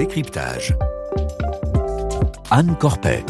décryptage. 0.00 0.74
Anne 2.50 2.74
Corpet. 2.78 3.22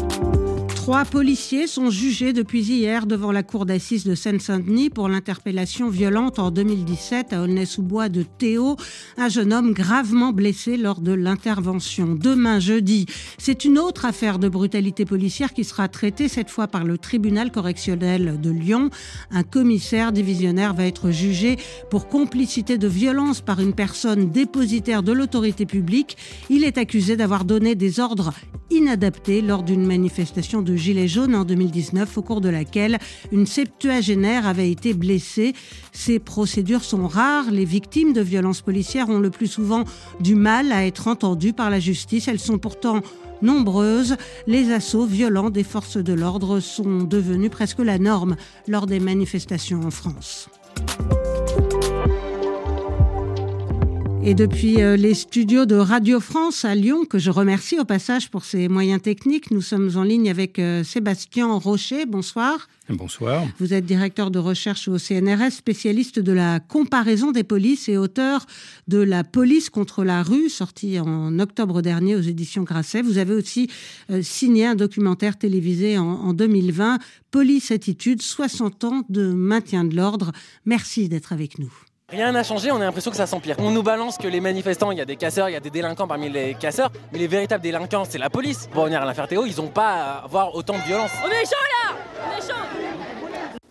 Trois 0.81 1.05
policiers 1.05 1.67
sont 1.67 1.91
jugés 1.91 2.33
depuis 2.33 2.63
hier 2.63 3.05
devant 3.05 3.31
la 3.31 3.43
cour 3.43 3.67
d'assises 3.67 4.03
de 4.03 4.15
Seine-Saint-Denis 4.15 4.89
pour 4.89 5.09
l'interpellation 5.09 5.89
violente 5.89 6.39
en 6.39 6.49
2017 6.49 7.33
à 7.33 7.43
Aulnay-sous-Bois 7.43 8.09
de 8.09 8.23
Théo, 8.23 8.77
un 9.15 9.29
jeune 9.29 9.53
homme 9.53 9.73
gravement 9.73 10.31
blessé 10.31 10.77
lors 10.77 10.99
de 10.99 11.11
l'intervention. 11.11 12.15
Demain, 12.15 12.59
jeudi, 12.59 13.05
c'est 13.37 13.63
une 13.63 13.77
autre 13.77 14.05
affaire 14.05 14.39
de 14.39 14.49
brutalité 14.49 15.05
policière 15.05 15.53
qui 15.53 15.65
sera 15.65 15.87
traitée 15.87 16.27
cette 16.27 16.49
fois 16.49 16.67
par 16.67 16.83
le 16.83 16.97
tribunal 16.97 17.51
correctionnel 17.51 18.41
de 18.41 18.49
Lyon. 18.49 18.89
Un 19.29 19.43
commissaire 19.43 20.11
divisionnaire 20.11 20.73
va 20.73 20.87
être 20.87 21.11
jugé 21.11 21.57
pour 21.91 22.07
complicité 22.07 22.79
de 22.79 22.87
violence 22.87 23.41
par 23.41 23.59
une 23.59 23.73
personne 23.73 24.31
dépositaire 24.31 25.03
de 25.03 25.11
l'autorité 25.11 25.67
publique. 25.67 26.17
Il 26.49 26.63
est 26.63 26.79
accusé 26.79 27.15
d'avoir 27.15 27.45
donné 27.45 27.75
des 27.75 27.99
ordres 27.99 28.33
inadaptés 28.71 29.41
lors 29.41 29.63
d'une 29.63 29.85
manifestation 29.85 30.61
de 30.61 30.75
Gilets 30.81 31.07
jaunes 31.07 31.35
en 31.35 31.45
2019, 31.45 32.17
au 32.17 32.21
cours 32.21 32.41
de 32.41 32.49
laquelle 32.49 32.97
une 33.31 33.45
septuagénaire 33.45 34.47
avait 34.47 34.71
été 34.71 34.93
blessée. 34.93 35.53
Ces 35.91 36.19
procédures 36.19 36.83
sont 36.83 37.07
rares. 37.07 37.51
Les 37.51 37.65
victimes 37.65 38.13
de 38.13 38.21
violences 38.21 38.61
policières 38.61 39.09
ont 39.09 39.19
le 39.19 39.29
plus 39.29 39.47
souvent 39.47 39.85
du 40.19 40.35
mal 40.35 40.71
à 40.71 40.85
être 40.85 41.07
entendues 41.07 41.53
par 41.53 41.69
la 41.69 41.79
justice. 41.79 42.27
Elles 42.27 42.39
sont 42.39 42.57
pourtant 42.57 43.01
nombreuses. 43.41 44.17
Les 44.47 44.71
assauts 44.71 45.05
violents 45.05 45.49
des 45.49 45.63
forces 45.63 45.97
de 45.97 46.13
l'ordre 46.13 46.59
sont 46.59 47.03
devenus 47.03 47.51
presque 47.51 47.79
la 47.79 47.99
norme 47.99 48.35
lors 48.67 48.87
des 48.87 48.99
manifestations 48.99 49.81
en 49.83 49.91
France. 49.91 50.49
Et 54.23 54.35
depuis 54.35 54.83
euh, 54.83 54.97
les 54.97 55.15
studios 55.15 55.65
de 55.65 55.75
Radio 55.75 56.19
France 56.19 56.63
à 56.63 56.75
Lyon, 56.75 57.05
que 57.05 57.17
je 57.17 57.31
remercie 57.31 57.79
au 57.79 57.85
passage 57.85 58.29
pour 58.29 58.45
ses 58.45 58.67
moyens 58.67 59.01
techniques, 59.01 59.49
nous 59.49 59.61
sommes 59.61 59.89
en 59.95 60.03
ligne 60.03 60.29
avec 60.29 60.59
euh, 60.59 60.83
Sébastien 60.83 61.51
Rocher. 61.51 62.05
Bonsoir. 62.05 62.69
Bonsoir. 62.87 63.43
Vous 63.59 63.73
êtes 63.73 63.83
directeur 63.83 64.29
de 64.29 64.37
recherche 64.37 64.87
au 64.87 64.99
CNRS, 64.99 65.51
spécialiste 65.51 66.19
de 66.19 66.31
la 66.33 66.59
comparaison 66.59 67.31
des 67.31 67.43
polices 67.43 67.89
et 67.89 67.97
auteur 67.97 68.45
de 68.87 68.99
La 68.99 69.23
police 69.23 69.71
contre 69.71 70.03
la 70.03 70.21
rue, 70.21 70.49
sorti 70.49 70.99
en 70.99 71.39
octobre 71.39 71.81
dernier 71.81 72.15
aux 72.15 72.21
éditions 72.21 72.61
Grasset. 72.61 73.01
Vous 73.01 73.17
avez 73.17 73.33
aussi 73.33 73.69
euh, 74.11 74.21
signé 74.21 74.67
un 74.67 74.75
documentaire 74.75 75.35
télévisé 75.35 75.97
en, 75.97 76.05
en 76.05 76.33
2020, 76.33 76.99
Police 77.31 77.71
Attitude, 77.71 78.21
60 78.21 78.83
ans 78.83 79.01
de 79.09 79.31
maintien 79.31 79.83
de 79.83 79.95
l'ordre. 79.95 80.31
Merci 80.65 81.09
d'être 81.09 81.33
avec 81.33 81.57
nous. 81.57 81.73
Rien 82.11 82.33
n'a 82.33 82.43
changé, 82.43 82.71
on 82.71 82.75
a 82.75 82.79
l'impression 82.79 83.09
que 83.09 83.15
ça 83.15 83.25
s'empire. 83.25 83.55
On 83.59 83.71
nous 83.71 83.83
balance 83.83 84.17
que 84.17 84.27
les 84.27 84.41
manifestants, 84.41 84.91
il 84.91 84.97
y 84.97 85.01
a 85.01 85.05
des 85.05 85.15
casseurs, 85.15 85.47
il 85.47 85.53
y 85.53 85.55
a 85.55 85.61
des 85.61 85.69
délinquants 85.69 86.07
parmi 86.07 86.29
les 86.29 86.55
casseurs, 86.55 86.91
mais 87.13 87.19
les 87.19 87.27
véritables 87.27 87.63
délinquants, 87.63 88.03
c'est 88.03 88.17
la 88.17 88.29
police. 88.29 88.67
Pour 88.69 88.81
revenir 88.81 89.01
à 89.01 89.05
l'affaire 89.05 89.29
Théo, 89.29 89.45
ils 89.45 89.55
n'ont 89.55 89.69
pas 89.69 89.93
à 89.93 90.25
avoir 90.25 90.53
autant 90.53 90.73
de 90.77 90.83
violence. 90.83 91.11
On 91.23 91.29
est 91.29 91.45
chaud 91.45 91.55
là 91.87 91.95
On 92.25 92.37
est 92.37 92.41
chaud 92.41 92.57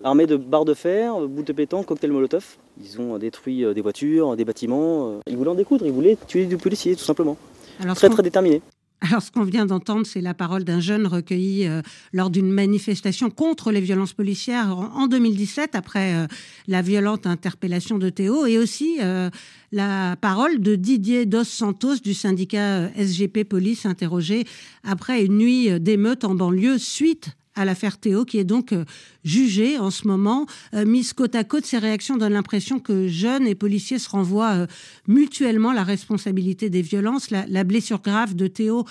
Armés 0.03 0.27
de 0.27 0.37
barres 0.37 0.65
de 0.65 0.73
fer, 0.73 1.15
boules 1.21 1.45
de 1.45 1.53
pétanque, 1.53 1.85
cocktails 1.85 2.13
molotov. 2.13 2.57
Ils 2.83 2.99
ont 2.99 3.19
détruit 3.19 3.63
euh, 3.63 3.75
des 3.75 3.83
voitures, 3.83 4.35
des 4.35 4.47
bâtiments. 4.47 5.21
Ils 5.27 5.37
voulaient 5.37 5.51
en 5.51 5.55
découdre, 5.55 5.85
ils 5.85 5.93
voulaient 5.93 6.17
tuer 6.27 6.47
des 6.47 6.57
policiers, 6.57 6.97
tout 6.97 7.05
simplement. 7.05 7.37
Alors, 7.83 7.95
très 7.95 8.09
très 8.09 8.23
déterminés. 8.23 8.63
Alors, 9.03 9.23
ce 9.23 9.31
qu'on 9.31 9.45
vient 9.45 9.65
d'entendre, 9.65 10.07
c'est 10.07 10.21
la 10.21 10.35
parole 10.35 10.65
d'un 10.65 10.81
jeune 10.81 11.07
recueilli 11.07 11.67
euh, 11.67 11.81
lors 12.13 12.29
d'une 12.29 12.53
manifestation 12.53 13.31
contre 13.31 13.73
les 13.73 13.81
violences 13.81 14.13
policières 14.13 14.77
en, 14.77 15.07
2017, 15.07 15.75
après 15.75 16.15
euh, 16.15 16.27
la 16.69 16.83
violente 16.83 17.27
interpellation 17.27 17.97
de 17.97 18.11
Théo, 18.11 18.45
et 18.45 18.59
aussi 18.59 18.99
euh, 19.01 19.31
la 19.73 20.17
parole 20.21 20.61
de 20.61 20.75
Didier 20.75 21.25
Dos 21.25 21.45
Santos 21.45 21.97
du 21.97 22.13
syndicat 22.13 22.91
SGP 22.95 23.45
Police, 23.45 23.87
interrogé 23.87 24.45
après 24.85 25.25
une 25.25 25.39
nuit 25.39 25.81
d'émeute 25.81 26.25
en 26.25 26.35
banlieue 26.35 26.77
suite 26.77 27.31
à 27.55 27.65
l'affaire 27.65 27.99
Théo, 27.99 28.25
qui 28.25 28.39
est 28.39 28.45
donc 28.45 28.73
euh, 28.73 28.85
jugée 29.25 29.79
en 29.79 29.91
ce 29.91 30.07
moment. 30.07 30.47
Euh, 30.75 30.85
mise 30.85 31.13
côte 31.13 31.35
à 31.35 31.45
côte, 31.45 31.67
ces 31.67 31.79
réactions 31.79 32.17
donnent 32.17 32.33
l'impression 32.33 32.79
que 32.79 33.09
jeunes 33.09 33.47
et 33.47 33.55
policiers 33.55 33.99
se 33.99 34.09
renvoient 34.09 34.53
euh, 34.53 34.67
mutuellement 35.09 35.73
la 35.73 35.83
responsabilité 35.83 36.71
des 36.71 36.83
violences. 36.83 37.31
La, 37.31 37.65
blessure 37.65 38.01
grave 38.01 38.35
de 38.35 38.47
Théo 38.47 38.85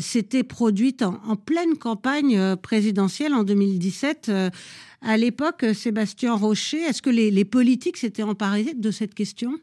s'était 0.00 0.42
produite 0.42 1.02
en, 1.02 1.36
pleine 1.36 1.76
campagne 1.76 2.56
présidentielle 2.56 3.34
en 3.34 3.44
2017. 3.44 4.30
à 5.02 5.16
l'époque, 5.16 5.64
Sébastien 5.74 6.34
Rocher, 6.34 6.80
est-ce 6.80 7.02
que 7.02 7.10
les, 7.10 7.30
les 7.30 7.44
politiques 7.44 7.98
s'étaient 7.98 8.22
emparés 8.22 8.74
de 8.74 8.90
cette 8.90 9.14
question? 9.14 9.58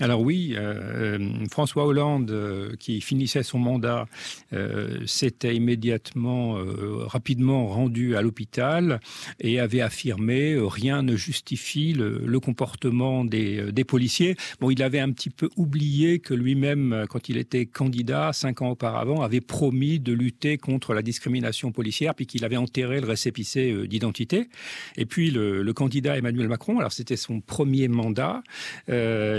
Alors 0.00 0.20
oui, 0.20 0.54
euh, 0.56 1.18
François 1.50 1.86
Hollande, 1.86 2.30
euh, 2.30 2.76
qui 2.78 3.00
finissait 3.00 3.42
son 3.42 3.58
mandat, 3.58 4.06
euh, 4.52 5.04
s'était 5.06 5.54
immédiatement, 5.54 6.58
rapidement 7.06 7.66
rendu 7.66 8.16
à 8.16 8.22
l'hôpital 8.22 9.00
et 9.40 9.60
avait 9.60 9.80
affirmé 9.80 10.56
rien 10.58 11.02
ne 11.02 11.16
justifie 11.16 11.92
le, 11.92 12.38
comportement 12.40 13.24
des, 13.24 13.72
des, 13.72 13.84
policiers. 13.84 14.36
Bon, 14.60 14.70
il 14.70 14.82
avait 14.82 15.00
un 15.00 15.10
petit 15.10 15.30
peu 15.30 15.48
oublié 15.56 16.20
que 16.20 16.34
lui-même, 16.34 17.06
quand 17.08 17.28
il 17.28 17.36
était 17.36 17.66
candidat 17.66 18.32
cinq 18.32 18.62
ans 18.62 18.70
auparavant, 18.70 19.22
avait 19.22 19.40
promis 19.40 19.98
de 19.98 20.12
lutter 20.12 20.58
contre 20.58 20.94
la 20.94 21.02
discrimination 21.02 21.72
policière, 21.72 22.14
puis 22.14 22.26
qu'il 22.26 22.44
avait 22.44 22.56
enterré 22.56 23.00
le 23.00 23.06
récépissé 23.06 23.86
d'identité. 23.88 24.48
Et 24.96 25.06
puis 25.06 25.30
le, 25.30 25.62
le, 25.62 25.72
candidat 25.72 26.16
Emmanuel 26.16 26.48
Macron, 26.48 26.78
alors 26.78 26.92
c'était 26.92 27.16
son 27.16 27.40
premier 27.40 27.88
mandat, 27.88 28.42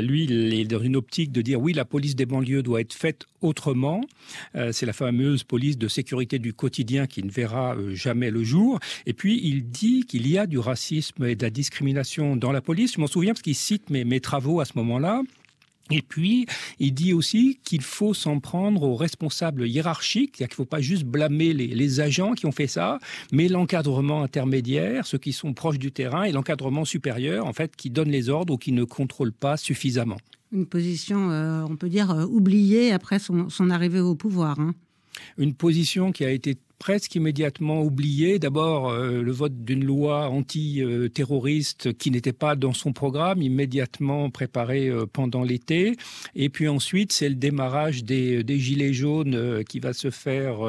lui 0.09 0.25
il 0.25 0.53
est 0.53 0.65
dans 0.65 0.81
une 0.81 0.95
optique 0.95 1.31
de 1.31 1.41
dire 1.41 1.61
oui, 1.61 1.73
la 1.73 1.85
police 1.85 2.15
des 2.15 2.25
banlieues 2.25 2.63
doit 2.63 2.81
être 2.81 2.93
faite 2.93 3.25
autrement. 3.41 4.01
Euh, 4.55 4.71
c'est 4.71 4.85
la 4.85 4.93
fameuse 4.93 5.43
police 5.43 5.77
de 5.77 5.87
sécurité 5.87 6.39
du 6.39 6.53
quotidien 6.53 7.07
qui 7.07 7.23
ne 7.23 7.31
verra 7.31 7.75
euh, 7.75 7.93
jamais 7.95 8.31
le 8.31 8.43
jour. 8.43 8.79
Et 9.05 9.13
puis, 9.13 9.39
il 9.43 9.69
dit 9.69 10.05
qu'il 10.05 10.27
y 10.27 10.37
a 10.37 10.47
du 10.47 10.59
racisme 10.59 11.25
et 11.25 11.35
de 11.35 11.43
la 11.43 11.49
discrimination 11.49 12.35
dans 12.35 12.51
la 12.51 12.61
police. 12.61 12.93
Je 12.95 13.01
m'en 13.01 13.07
souviens 13.07 13.33
parce 13.33 13.41
qu'il 13.41 13.55
cite 13.55 13.89
mes 13.89 14.19
travaux 14.19 14.59
à 14.59 14.65
ce 14.65 14.73
moment-là. 14.75 15.21
Et 15.91 16.01
puis, 16.01 16.45
il 16.79 16.93
dit 16.93 17.13
aussi 17.13 17.59
qu'il 17.63 17.81
faut 17.81 18.13
s'en 18.13 18.39
prendre 18.39 18.83
aux 18.83 18.95
responsables 18.95 19.67
hiérarchiques, 19.67 20.35
c'est-à-dire 20.37 20.55
qu'il 20.55 20.61
ne 20.61 20.65
faut 20.65 20.69
pas 20.69 20.81
juste 20.81 21.03
blâmer 21.03 21.53
les, 21.53 21.99
agents 21.99 22.33
qui 22.33 22.45
ont 22.45 22.51
fait 22.51 22.67
ça, 22.67 22.99
mais 23.31 23.47
l'encadrement 23.47 24.21
intermédiaire, 24.21 25.07
ceux 25.07 25.17
qui 25.17 25.33
sont 25.33 25.53
proches 25.53 25.79
du 25.79 25.91
terrain, 25.91 26.23
et 26.23 26.31
l'encadrement 26.31 26.85
supérieur, 26.85 27.47
en 27.47 27.53
fait, 27.53 27.75
qui 27.75 27.89
donne 27.89 28.09
les 28.09 28.29
ordres 28.29 28.53
ou 28.53 28.57
qui 28.57 28.71
ne 28.71 28.83
contrôle 28.83 29.33
pas 29.33 29.57
suffisamment. 29.57 30.17
Une 30.51 30.65
position, 30.65 31.31
euh, 31.31 31.63
on 31.67 31.75
peut 31.75 31.89
dire, 31.89 32.11
euh, 32.11 32.25
oubliée 32.25 32.91
après 32.91 33.19
son, 33.19 33.47
arrivée 33.69 33.99
au 33.99 34.15
pouvoir. 34.15 34.59
Hein. 34.59 34.75
Une 35.37 35.53
position 35.53 36.11
qui 36.11 36.23
a 36.23 36.31
été 36.31 36.57
presque 36.79 37.13
immédiatement 37.15 37.83
oublié. 37.83 38.39
D'abord, 38.39 38.89
euh, 38.89 39.21
le 39.21 39.31
vote 39.31 39.63
d'une 39.63 39.83
loi 39.83 40.29
anti-terroriste 40.29 41.93
qui 41.97 42.09
n'était 42.09 42.33
pas 42.33 42.55
dans 42.55 42.73
son 42.73 42.93
programme, 42.93 43.41
immédiatement 43.41 44.29
préparé 44.29 44.87
euh, 44.87 45.05
pendant 45.05 45.43
l'été. 45.43 45.97
Et 46.35 46.49
puis 46.49 46.69
ensuite, 46.69 47.11
c'est 47.11 47.29
le 47.29 47.35
démarrage 47.35 48.03
des, 48.03 48.43
Gilets 48.59 48.93
jaunes 48.93 49.35
euh, 49.35 49.63
qui 49.63 49.79
va 49.79 49.93
se 49.93 50.09
faire 50.09 50.59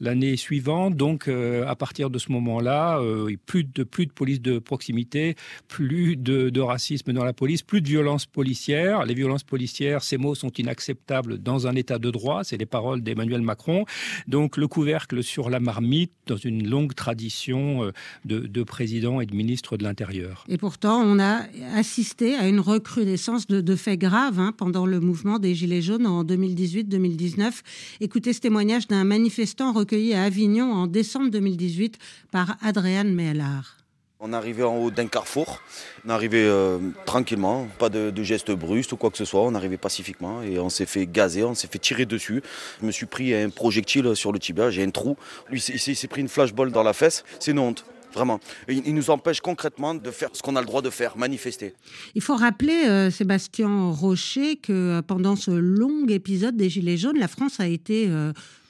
l'année 0.00 0.36
suivante. 0.36 0.94
Donc, 0.96 1.28
à 1.28 1.74
partir 1.74 2.10
de 2.10 2.18
ce 2.18 2.30
moment-là, 2.32 3.00
plus 3.46 3.64
de, 3.64 3.82
police 3.82 4.40
de 4.40 4.58
proximité, 4.58 5.36
plus 5.68 6.16
de, 6.16 6.50
de 6.50 6.60
racisme 6.60 7.12
dans 7.12 7.24
la 7.24 7.32
police, 7.32 7.62
plus 7.62 7.80
de 7.80 7.88
violences 7.88 8.26
policières. 8.26 9.04
Les 9.06 9.14
violences 9.14 9.44
policières, 9.44 10.02
ces 10.02 10.18
mots 10.18 10.34
sont 10.34 10.50
inacceptables 10.50 11.38
dans 11.38 11.66
un 11.66 11.74
état 11.74 11.98
de 11.98 12.10
droit. 12.10 12.44
C'est 12.44 12.58
les 12.58 12.66
paroles 12.66 13.02
d'Emmanuel 13.02 13.40
Macron. 13.40 13.84
Donc, 14.26 14.56
le 14.56 14.68
couvercle 14.68 15.22
sur 15.22 15.45
la 15.48 15.60
marmite 15.60 16.12
dans 16.26 16.36
une 16.36 16.68
longue 16.68 16.94
tradition 16.94 17.84
euh, 17.84 17.92
de, 18.24 18.62
présidents 18.62 19.20
et 19.20 19.26
de 19.26 19.34
ministres 19.34 19.76
de 19.76 19.84
l'Intérieur. 19.84 20.44
Et 20.48 20.58
pourtant, 20.58 21.00
on 21.00 21.18
a 21.18 21.42
assisté 21.74 22.34
à 22.34 22.48
une 22.48 22.60
recrudescence 22.60 23.46
de, 23.46 23.76
faits 23.76 24.00
graves 24.00 24.40
hein, 24.40 24.52
pendant 24.56 24.86
le 24.86 25.00
mouvement 25.00 25.38
des 25.38 25.54
Gilets 25.54 25.82
jaunes 25.82 26.06
en 26.06 26.24
2018-2019. 26.24 27.62
Écoutez 28.00 28.32
ce 28.32 28.40
témoignage 28.40 28.88
d'un 28.88 29.04
manifestant 29.04 29.72
recueilli 29.72 30.14
à 30.14 30.24
Avignon 30.24 30.72
en 30.72 30.86
décembre 30.86 31.30
2018 31.30 31.98
par 32.30 32.56
Adriane 32.62 33.14
Mehlard. 33.14 33.75
On 34.18 34.32
arrivait 34.32 34.62
en 34.62 34.78
haut 34.78 34.90
d'un 34.90 35.08
carrefour, 35.08 35.60
on 36.06 36.08
arrivait 36.08 36.46
euh, 36.46 36.78
tranquillement, 37.04 37.68
pas 37.78 37.90
de, 37.90 38.22
gestes 38.22 38.50
brusques 38.50 38.92
ou 38.92 38.96
quoi 38.96 39.10
que 39.10 39.18
ce 39.18 39.26
soit, 39.26 39.42
on 39.42 39.54
arrivait 39.54 39.76
pacifiquement 39.76 40.42
et 40.42 40.58
on 40.58 40.70
s'est 40.70 40.86
fait 40.86 41.06
gazer, 41.06 41.44
on 41.44 41.54
s'est 41.54 41.68
fait 41.68 41.78
tirer 41.78 42.06
dessus. 42.06 42.42
Je 42.80 42.86
me 42.86 42.92
suis 42.92 43.04
pris 43.04 43.34
un 43.34 43.50
projectile 43.50 44.16
sur 44.16 44.32
le 44.32 44.38
tibia, 44.38 44.70
j'ai 44.70 44.82
un 44.82 44.90
trou. 44.90 45.18
Lui, 45.50 45.60
il 45.60 45.96
s'est 45.96 46.08
pris 46.08 46.22
une 46.22 46.28
flashball 46.28 46.72
dans 46.72 46.82
la 46.82 46.94
fesse, 46.94 47.24
c'est 47.38 47.50
une 47.50 47.58
honte. 47.58 47.84
Vraiment. 48.14 48.40
Il, 48.66 48.94
nous 48.94 49.10
empêche 49.10 49.42
concrètement 49.42 49.94
de 49.94 50.10
faire 50.10 50.30
ce 50.32 50.40
qu'on 50.40 50.56
a 50.56 50.60
le 50.60 50.66
droit 50.66 50.80
de 50.80 50.88
faire, 50.88 51.18
manifester. 51.18 51.74
Il 52.14 52.22
faut 52.22 52.36
rappeler, 52.36 52.86
euh, 52.86 53.10
Sébastien 53.10 53.90
Rocher, 53.90 54.56
que 54.56 54.72
euh, 54.72 55.02
pendant 55.02 55.36
ce 55.36 55.50
long 55.50 56.06
épisode 56.08 56.56
des 56.56 56.70
Gilets 56.70 56.96
jaunes, 56.96 57.18
la 57.18 57.28
France 57.28 57.60
a 57.60 57.66
été 57.66 58.08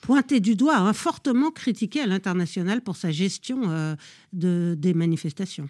pointé 0.06 0.38
du 0.38 0.54
doigt, 0.54 0.76
hein, 0.76 0.92
fortement 0.92 1.50
critiqué 1.50 2.00
à 2.00 2.06
l'international 2.06 2.80
pour 2.80 2.96
sa 2.96 3.10
gestion 3.10 3.70
euh, 3.70 3.96
de, 4.32 4.76
des 4.78 4.94
manifestations. 4.94 5.68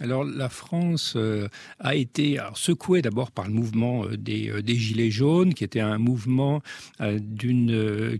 Alors 0.00 0.24
la 0.24 0.48
France 0.48 1.14
euh, 1.16 1.48
a 1.78 1.94
été 1.94 2.38
secouée 2.54 3.00
d'abord 3.00 3.30
par 3.30 3.46
le 3.46 3.52
mouvement 3.52 4.04
euh, 4.04 4.16
des, 4.16 4.50
euh, 4.50 4.60
des, 4.60 4.74
Gilets 4.74 5.12
jaunes, 5.12 5.54
qui 5.54 5.62
était 5.62 5.80
un 5.80 5.98
mouvement 5.98 6.62
d'une 7.00 8.18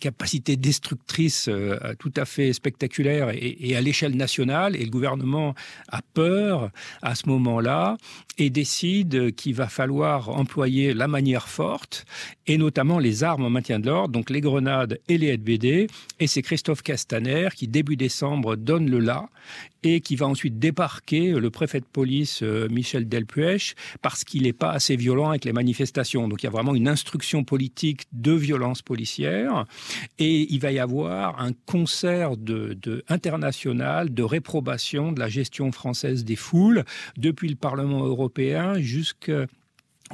capacité 0.00 0.56
destructrice 0.56 1.48
tout 1.98 2.12
à 2.16 2.24
fait 2.24 2.52
spectaculaire 2.52 3.30
et, 3.30 3.56
et 3.60 3.76
à 3.76 3.80
l'échelle 3.80 4.16
nationale. 4.16 4.76
Et 4.76 4.84
le 4.84 4.90
gouvernement 4.90 5.54
a 5.88 6.02
peur 6.02 6.70
à 7.02 7.14
ce 7.14 7.28
moment-là 7.28 7.96
et 8.38 8.50
décide 8.50 9.34
qu'il 9.34 9.54
va 9.54 9.68
falloir 9.68 10.30
employer 10.30 10.94
la 10.94 11.06
manière 11.06 11.48
forte 11.48 12.04
et 12.46 12.58
notamment 12.58 12.98
les 12.98 13.22
armes 13.24 13.44
en 13.44 13.50
maintien 13.50 13.78
de 13.78 13.86
l'ordre, 13.86 14.12
donc 14.12 14.30
les 14.30 14.40
grenades 14.40 15.00
et 15.08 15.18
les 15.18 15.36
LBD. 15.36 15.86
Et 16.20 16.26
c'est 16.26 16.42
Christophe 16.42 16.82
Castaner 16.82 17.48
qui, 17.54 17.68
début 17.68 17.96
décembre, 17.96 18.56
donne 18.56 18.90
le 18.90 18.98
là 18.98 19.28
et 19.84 20.00
qui 20.00 20.16
va 20.16 20.26
ensuite 20.26 20.58
débarquer 20.58 21.32
le 21.32 21.50
préfet 21.50 21.78
de 21.78 21.84
police 21.84 22.42
euh, 22.42 22.68
Michel 22.68 23.08
Delpuech 23.08 23.74
parce 24.02 24.24
qu'il 24.24 24.42
n'est 24.42 24.52
pas 24.52 24.70
assez 24.70 24.96
violent 24.96 25.28
avec 25.30 25.44
les 25.44 25.52
manifestations. 25.52 26.26
Donc 26.26 26.42
il 26.42 26.46
y 26.46 26.48
a 26.48 26.52
vraiment 26.52 26.74
une 26.74 26.88
instruction 26.88 27.44
politique 27.44 28.02
de 28.12 28.32
violence 28.32 28.82
policière 28.82 29.66
et 30.18 30.52
il 30.52 30.58
va 30.58 30.72
y 30.72 30.78
avoir 30.78 31.40
un 31.40 31.52
concert 31.66 32.32
international 33.08 34.12
de 34.12 34.22
réprobation 34.22 35.12
de 35.12 35.20
la 35.20 35.28
gestion 35.28 35.70
française 35.70 36.24
des 36.24 36.36
foules 36.36 36.84
depuis 37.16 37.48
le 37.48 37.56
Parlement 37.56 38.04
européen 38.04 38.78
jusqu'à 38.78 39.46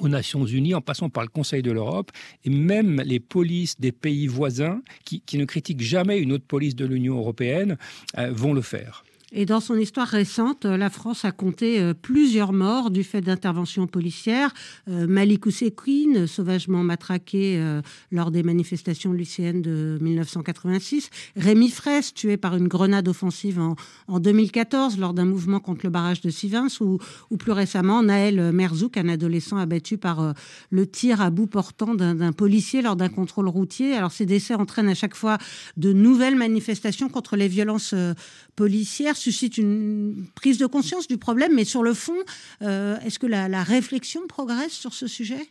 aux 0.01 0.09
Nations 0.09 0.47
Unies, 0.47 0.75
en 0.75 0.81
passant 0.81 1.11
par 1.11 1.25
le 1.25 1.29
Conseil 1.29 1.63
de 1.63 1.73
l'Europe, 1.73 2.11
et 2.45 2.51
même 2.51 3.03
les 3.05 3.21
polices 3.21 3.81
des 3.81 3.93
pays 3.93 4.29
voisins, 4.29 4.83
qui, 5.05 5.21
qui, 5.21 5.37
ne 5.37 5.45
critiquent 5.45 5.83
jamais 5.83 6.19
une 6.19 6.33
autre 6.33 6.45
police 6.47 6.77
de 6.77 6.87
l'Union 6.87 7.19
européenne, 7.19 7.77
euh, 8.17 8.31
vont 8.33 8.53
le 8.53 8.63
faire. 8.63 9.05
Et 9.33 9.47
dans 9.47 9.61
son 9.61 9.77
histoire 9.77 10.09
récente, 10.09 10.65
la 10.65 10.91
France 10.91 11.25
a 11.25 11.33
compté 11.33 11.81
euh, 11.81 11.95
plusieurs 11.95 12.53
morts 12.53 12.91
du 12.91 13.05
fait 13.05 13.21
d'interventions 13.21 13.87
policières. 13.87 14.53
Euh, 14.89 15.07
Malik 15.07 15.47
Oussekine, 15.47 16.27
sauvagement 16.27 16.83
matraqué 16.83 17.57
euh, 17.59 17.81
lors 18.11 18.31
des 18.31 18.43
manifestations 18.43 19.13
lycéennes 19.13 19.63
de 19.63 19.99
1986. 20.01 21.11
Rémi 21.37 21.71
Fraisse, 21.71 22.13
tué 22.13 22.37
par 22.37 22.57
une 22.57 22.69
grenade 22.69 23.09
offensive 23.09 23.61
en, 23.61 23.77
en 24.09 24.19
2014 24.19 24.99
lors 24.99 25.15
d'un 25.15 25.25
mouvement 25.25 25.61
contre 25.61 25.81
le 25.85 25.91
barrage 25.91 26.21
de 26.21 26.31
Sivins. 26.31 26.67
Ou, 26.81 26.99
plus 27.37 27.53
récemment, 27.53 28.03
Naël 28.03 28.53
Merzouk, 28.53 28.97
un 28.97 29.09
adolescent 29.09 29.57
abattu 29.57 29.99
par 29.99 30.21
euh, 30.21 30.33
le 30.71 30.87
tir 30.87 31.21
à 31.21 31.31
bout 31.31 31.47
portant 31.47 31.95
d'un 31.95 32.33
policier 32.33 32.83
lors 32.83 32.97
d'un 32.97 33.09
contrôle 33.09 33.49
routier. 33.49 33.95
Alors 33.95 34.13
ces 34.13 34.27
décès 34.27 34.55
entraînent 34.55 34.89
à 34.89 34.95
chaque 34.95 35.15
fois 35.15 35.39
de 35.77 35.93
nouvelles 35.93 36.37
manifestations 36.37 37.09
contre 37.09 37.37
les 37.37 37.49
violences 37.49 37.93
euh, 37.95 38.15
policières 38.57 39.17
suscite 39.21 39.59
une 39.59 40.27
prise 40.35 40.59
de 40.59 40.67
conscience 40.67 41.07
du 41.07 41.19
problème, 41.19 41.55
mais 41.55 41.65
sur 41.65 41.83
le 41.83 41.95
fond, 41.95 42.17
euh, 42.63 42.99
est-ce 43.01 43.19
que 43.19 43.27
la, 43.27 43.49
la 43.49 43.63
réflexion 43.63 44.27
progresse 44.27 44.73
sur 44.73 44.95
ce 44.95 45.07
sujet? 45.07 45.51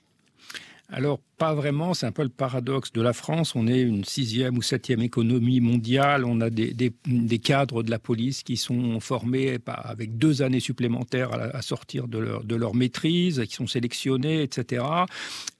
Alors, 0.92 1.20
pas 1.38 1.54
vraiment, 1.54 1.94
c'est 1.94 2.06
un 2.06 2.12
peu 2.12 2.24
le 2.24 2.30
paradoxe 2.30 2.92
de 2.92 3.02
la 3.02 3.14
France. 3.14 3.56
On 3.56 3.68
est 3.68 3.80
une 3.80 4.04
sixième 4.04 4.58
ou 4.58 4.62
septième 4.62 5.02
économie 5.02 5.62
mondiale. 5.62 6.26
On 6.26 6.42
a 6.42 6.50
des, 6.50 7.40
cadres 7.42 7.84
de 7.84 7.92
la 7.92 8.00
police 8.00 8.44
qui 8.44 8.58
sont 8.58 9.00
formés 9.00 9.58
avec 9.66 10.18
deux 10.18 10.42
années 10.42 10.60
supplémentaires 10.60 11.32
à, 11.32 11.62
sortir 11.62 12.08
de 12.08 12.56
leur, 12.56 12.76
maîtrise, 12.76 13.42
qui 13.48 13.54
sont 13.54 13.68
sélectionnés, 13.68 14.42
etc. 14.42 14.84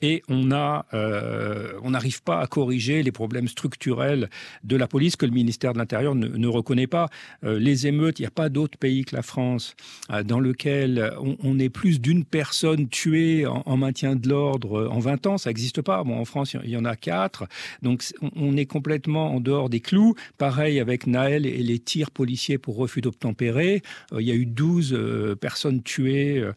Et 0.02 0.22
on 0.28 0.50
euh, 0.52 1.80
n'arrive 1.86 2.24
pas 2.24 2.42
à 2.42 2.48
corriger 2.48 3.04
les 3.04 3.12
problèmes 3.12 3.48
structurels 3.48 4.30
de 4.64 4.76
la 4.76 4.88
police 4.88 5.16
que 5.16 5.26
le 5.26 5.32
ministère 5.32 5.74
de 5.74 5.78
l'Intérieur 5.78 6.16
ne, 6.16 6.48
reconnaît 6.48 6.88
pas. 6.88 7.08
Euh, 7.44 7.58
les 7.58 7.88
émeutes, 7.88 8.20
il 8.20 8.24
n'y 8.24 8.28
a 8.28 8.32
pas 8.32 8.50
d'autre 8.50 8.78
pays 8.78 9.06
que 9.06 9.16
la 9.16 9.22
France 9.22 9.76
euh, 10.12 10.24
dans 10.24 10.40
lequel 10.40 11.14
on, 11.22 11.38
on 11.42 11.60
est 11.60 11.70
plus 11.70 12.02
d'une 12.02 12.26
personne 12.26 12.90
tuée 12.90 13.46
en, 13.46 13.64
en 13.66 13.78
maintien 13.78 14.16
de 14.16 14.28
l'ordre 14.28 14.90
en 14.92 15.00
20 15.00 15.19
Ça 15.24 15.50
existe 15.50 15.60
n'existe 15.60 15.82
pas. 15.82 16.04
Bon, 16.04 16.18
en 16.18 16.26
France, 16.26 16.56
il 16.64 16.70
y 16.70 16.78
en 16.78 16.86
a 16.86 16.96
quatre. 16.96 17.46
Donc, 17.82 18.04
on 18.36 18.56
est 18.56 18.66
complètement 18.66 19.36
en 19.36 19.40
dehors 19.40 19.70
des 19.70 19.82
clous. 19.82 20.16
Pareil 20.38 20.80
avec 20.80 21.06
Naël 21.06 21.46
et 21.46 21.58
les 21.58 21.80
tirs 21.80 22.12
policiers 22.12 22.58
pour 22.58 22.78
refus 22.78 23.02
d'obtempérer. 23.02 23.82
Euh, 24.14 24.22
il 24.22 24.28
y 24.28 24.32
a 24.32 24.36
eu 24.36 24.46
12 24.46 24.94
euh, 24.94 25.36
personnes 25.36 25.84
tuées 25.84 26.40
euh, 26.40 26.54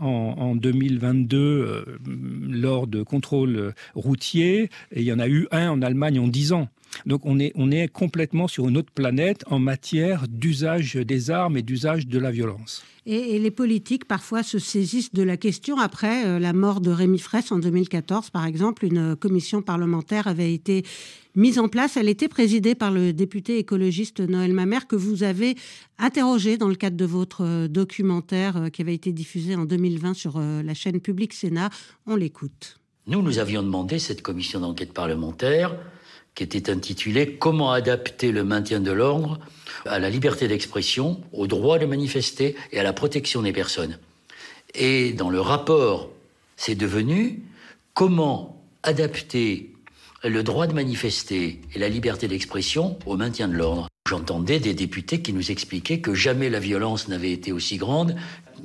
en, 0.00 0.34
en 0.38 0.54
2022 0.54 1.36
euh, 1.36 1.84
lors 2.48 2.86
de 2.86 3.02
contrôles 3.02 3.74
routiers. 3.94 4.70
Et 4.92 5.00
il 5.00 5.04
y 5.04 5.12
en 5.12 5.18
a 5.18 5.28
eu 5.28 5.46
un 5.50 5.70
en 5.70 5.82
Allemagne 5.82 6.18
en 6.20 6.28
10 6.28 6.52
ans. 6.52 6.68
Donc 7.06 7.22
on 7.24 7.38
est, 7.38 7.52
on 7.54 7.70
est 7.70 7.88
complètement 7.88 8.48
sur 8.48 8.68
une 8.68 8.76
autre 8.76 8.92
planète 8.92 9.44
en 9.46 9.58
matière 9.58 10.26
d'usage 10.28 10.94
des 10.94 11.30
armes 11.30 11.56
et 11.56 11.62
d'usage 11.62 12.06
de 12.06 12.18
la 12.18 12.30
violence. 12.30 12.82
Et, 13.06 13.36
et 13.36 13.38
les 13.38 13.50
politiques 13.50 14.06
parfois 14.06 14.42
se 14.42 14.58
saisissent 14.58 15.12
de 15.12 15.22
la 15.22 15.36
question 15.36 15.78
après 15.78 16.26
euh, 16.26 16.38
la 16.38 16.52
mort 16.52 16.80
de 16.80 16.90
Rémi 16.90 17.18
Fraisse 17.18 17.52
en 17.52 17.58
2014 17.58 18.30
par 18.30 18.46
exemple 18.46 18.84
une 18.84 19.14
commission 19.14 19.60
parlementaire 19.60 20.26
avait 20.26 20.54
été 20.54 20.84
mise 21.34 21.58
en 21.58 21.68
place 21.68 21.98
elle 21.98 22.08
était 22.08 22.28
présidée 22.28 22.74
par 22.74 22.90
le 22.90 23.12
député 23.12 23.58
écologiste 23.58 24.20
Noël 24.20 24.54
Mamère 24.54 24.86
que 24.86 24.96
vous 24.96 25.22
avez 25.22 25.54
interrogé 25.98 26.56
dans 26.56 26.68
le 26.68 26.76
cadre 26.76 26.96
de 26.96 27.04
votre 27.04 27.44
euh, 27.44 27.68
documentaire 27.68 28.56
euh, 28.56 28.68
qui 28.70 28.80
avait 28.80 28.94
été 28.94 29.12
diffusé 29.12 29.54
en 29.54 29.66
2020 29.66 30.14
sur 30.14 30.40
la 30.40 30.74
chaîne 30.74 31.00
publique 31.00 31.34
Sénat 31.34 31.68
on 32.06 32.16
l'écoute. 32.16 32.78
Nous 33.06 33.20
nous 33.20 33.38
avions 33.38 33.62
demandé 33.62 33.98
cette 33.98 34.22
commission 34.22 34.60
d'enquête 34.60 34.94
parlementaire 34.94 35.76
qui 36.34 36.42
était 36.42 36.70
intitulé 36.70 37.36
Comment 37.36 37.72
adapter 37.72 38.32
le 38.32 38.44
maintien 38.44 38.80
de 38.80 38.92
l'ordre 38.92 39.38
à 39.86 39.98
la 39.98 40.10
liberté 40.10 40.48
d'expression, 40.48 41.20
au 41.32 41.46
droit 41.46 41.78
de 41.78 41.86
manifester 41.86 42.56
et 42.72 42.80
à 42.80 42.82
la 42.82 42.92
protection 42.92 43.42
des 43.42 43.52
personnes. 43.52 43.98
Et 44.74 45.12
dans 45.12 45.30
le 45.30 45.40
rapport, 45.40 46.10
c'est 46.56 46.74
devenu 46.74 47.42
comment 47.92 48.62
adapter 48.82 49.70
le 50.24 50.42
droit 50.42 50.66
de 50.66 50.72
manifester 50.72 51.60
et 51.74 51.78
la 51.78 51.88
liberté 51.88 52.28
d'expression 52.28 52.98
au 53.06 53.16
maintien 53.16 53.46
de 53.48 53.54
l'ordre. 53.54 53.88
J'entendais 54.08 54.58
des 54.58 54.74
députés 54.74 55.22
qui 55.22 55.32
nous 55.32 55.50
expliquaient 55.50 56.00
que 56.00 56.14
jamais 56.14 56.50
la 56.50 56.60
violence 56.60 57.08
n'avait 57.08 57.32
été 57.32 57.52
aussi 57.52 57.76
grande, 57.76 58.16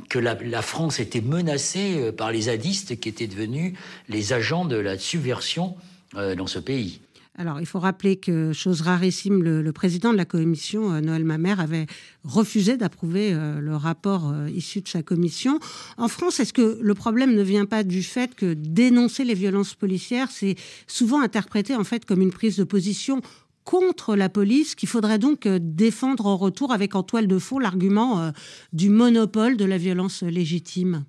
que 0.09 0.19
la, 0.19 0.61
France 0.61 0.99
était 0.99 1.21
menacée 1.21 1.95
euh, 1.97 2.11
par 2.11 2.31
les 2.31 2.41
zadistes 2.41 2.99
qui 2.99 3.09
étaient 3.09 3.27
devenus 3.27 3.73
les 4.07 4.33
agents 4.33 4.65
de 4.65 4.75
la 4.75 4.97
subversion 4.97 5.75
euh, 6.15 6.35
dans 6.35 6.47
ce 6.47 6.59
pays. 6.59 7.01
Alors, 7.39 7.61
il 7.61 7.65
faut 7.65 7.79
rappeler 7.79 8.17
que, 8.17 8.51
chose 8.51 8.81
rarissime, 8.81 9.41
le, 9.41 9.71
président 9.71 10.11
de 10.11 10.17
la 10.17 10.25
commission, 10.25 10.91
euh, 10.91 10.99
Noël 10.99 11.23
Mamère, 11.23 11.61
avait 11.61 11.85
refusé 12.25 12.75
d'approuver 12.75 13.31
euh, 13.31 13.61
le 13.61 13.77
rapport 13.77 14.29
euh, 14.29 14.49
issu 14.49 14.81
de 14.81 14.89
sa 14.89 15.03
commission. 15.03 15.57
En 15.97 16.09
France, 16.09 16.41
est-ce 16.41 16.51
que 16.51 16.77
le 16.81 16.93
problème 16.95 17.33
ne 17.33 17.41
vient 17.41 17.65
pas 17.65 17.85
du 17.85 18.03
fait 18.03 18.35
que 18.35 18.53
dénoncer 18.53 19.23
les 19.23 19.35
violences 19.35 19.73
policières, 19.73 20.31
c'est 20.31 20.57
souvent 20.85 21.21
interprété 21.21 21.77
en 21.77 21.85
fait 21.85 22.03
comme 22.03 22.19
une 22.19 22.33
prise 22.33 22.57
de 22.57 22.65
position 22.65 23.21
contre 23.63 24.17
la 24.17 24.27
police 24.27 24.75
qu'il 24.75 24.89
faudrait 24.89 25.17
donc 25.17 25.47
défendre 25.47 26.25
en 26.25 26.35
retour 26.35 26.73
avec 26.73 26.93
en 26.93 27.03
toile 27.03 27.27
de 27.27 27.39
fond 27.39 27.57
l'argument 27.57 28.33
du 28.73 28.89
monopole 28.89 29.55
de 29.55 29.65
la 29.65 29.77
violence 29.77 30.23
légitime? 30.23 31.05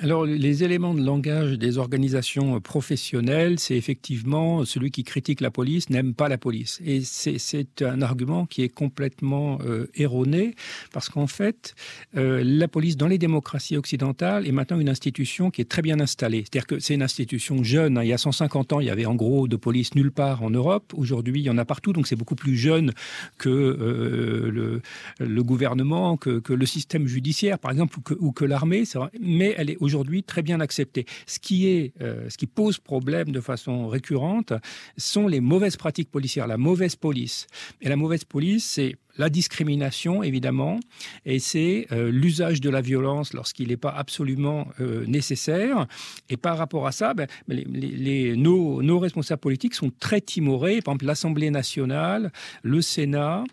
Alors, 0.00 0.24
les 0.24 0.64
éléments 0.64 0.94
de 0.94 1.04
langage 1.04 1.58
des 1.58 1.76
organisations 1.76 2.58
professionnelles, 2.62 3.58
c'est 3.58 3.76
effectivement 3.76 4.64
celui 4.64 4.90
qui 4.90 5.04
critique 5.04 5.42
la 5.42 5.50
police 5.50 5.90
n'aime 5.90 6.14
pas 6.14 6.30
la 6.30 6.38
police. 6.38 6.80
Et 6.82 7.02
c'est 7.02 7.82
un 7.82 8.00
argument 8.00 8.46
qui 8.46 8.62
est 8.62 8.70
complètement 8.70 9.58
euh, 9.66 9.86
erroné, 9.94 10.54
parce 10.94 11.10
qu'en 11.10 11.26
fait, 11.26 11.74
euh, 12.16 12.42
la 12.42 12.68
police 12.68 12.96
dans 12.96 13.06
les 13.06 13.18
démocraties 13.18 13.76
occidentales 13.76 14.48
est 14.48 14.52
maintenant 14.52 14.80
une 14.80 14.88
institution 14.88 15.50
qui 15.50 15.60
est 15.60 15.68
très 15.68 15.82
bien 15.82 16.00
installée. 16.00 16.44
C'est-à-dire 16.44 16.66
que 16.66 16.78
c'est 16.78 16.94
une 16.94 17.02
institution 17.02 17.62
jeune. 17.62 17.98
Hein. 17.98 18.02
Il 18.02 18.08
y 18.08 18.14
a 18.14 18.18
150 18.18 18.72
ans, 18.72 18.80
il 18.80 18.86
y 18.86 18.90
avait 18.90 19.06
en 19.06 19.14
gros 19.14 19.46
de 19.46 19.56
police 19.56 19.94
nulle 19.94 20.10
part 20.10 20.42
en 20.42 20.48
Europe. 20.48 20.94
Aujourd'hui, 20.96 21.40
il 21.40 21.44
y 21.44 21.50
en 21.50 21.58
a 21.58 21.66
partout, 21.66 21.92
donc 21.92 22.06
c'est 22.06 22.16
beaucoup 22.16 22.34
plus 22.34 22.56
jeune 22.56 22.92
que 23.36 23.50
euh, 23.50 24.80
le, 25.18 25.42
gouvernement, 25.42 26.16
que, 26.16 26.40
le 26.48 26.66
système 26.66 27.06
judiciaire, 27.06 27.58
par 27.58 27.72
exemple, 27.72 27.98
ou 27.98 28.32
que, 28.32 28.44
que 28.44 28.44
l'armée. 28.46 28.84
Mais 29.20 29.54
elle 29.58 29.68
est 29.68 29.81
aujourd'hui 29.82 30.22
très 30.22 30.42
bien 30.42 30.60
accepté. 30.60 31.06
Ce 31.26 31.38
qui, 31.38 31.66
est, 31.68 31.92
euh, 32.00 32.28
ce 32.30 32.38
qui 32.38 32.46
pose 32.46 32.78
problème 32.78 33.32
de 33.32 33.40
façon 33.40 33.88
récurrente 33.88 34.52
sont 34.96 35.26
les 35.26 35.40
mauvaises 35.40 35.76
pratiques 35.76 36.10
policières, 36.10 36.46
la 36.46 36.56
mauvaise 36.56 36.96
police. 36.96 37.46
Et 37.80 37.88
la 37.88 37.96
mauvaise 37.96 38.24
police, 38.24 38.64
c'est 38.64 38.96
la 39.16 39.28
discrimination 39.28 40.22
évidemment 40.22 40.80
et 41.24 41.38
c'est 41.38 41.86
euh, 41.92 42.10
l'usage 42.10 42.60
de 42.60 42.70
la 42.70 42.80
violence 42.80 43.34
lorsqu'il 43.34 43.68
n'est 43.68 43.76
pas 43.76 43.90
absolument 43.90 44.68
euh, 44.80 45.04
nécessaire. 45.06 45.86
Et 46.28 46.36
par 46.36 46.56
rapport 46.56 46.86
à 46.86 46.92
ça 46.92 47.14
ben, 47.14 47.26
les, 47.48 48.36
nos, 48.36 48.98
responsables 48.98 49.40
politiques 49.40 49.74
sont 49.74 49.90
très 49.98 50.20
timorés. 50.20 50.80
Par 50.80 50.92
exemple 50.94 51.06
l'assemblée 51.06 51.50
nationale 51.50 52.32
le 52.62 52.80
sénat 52.80 53.44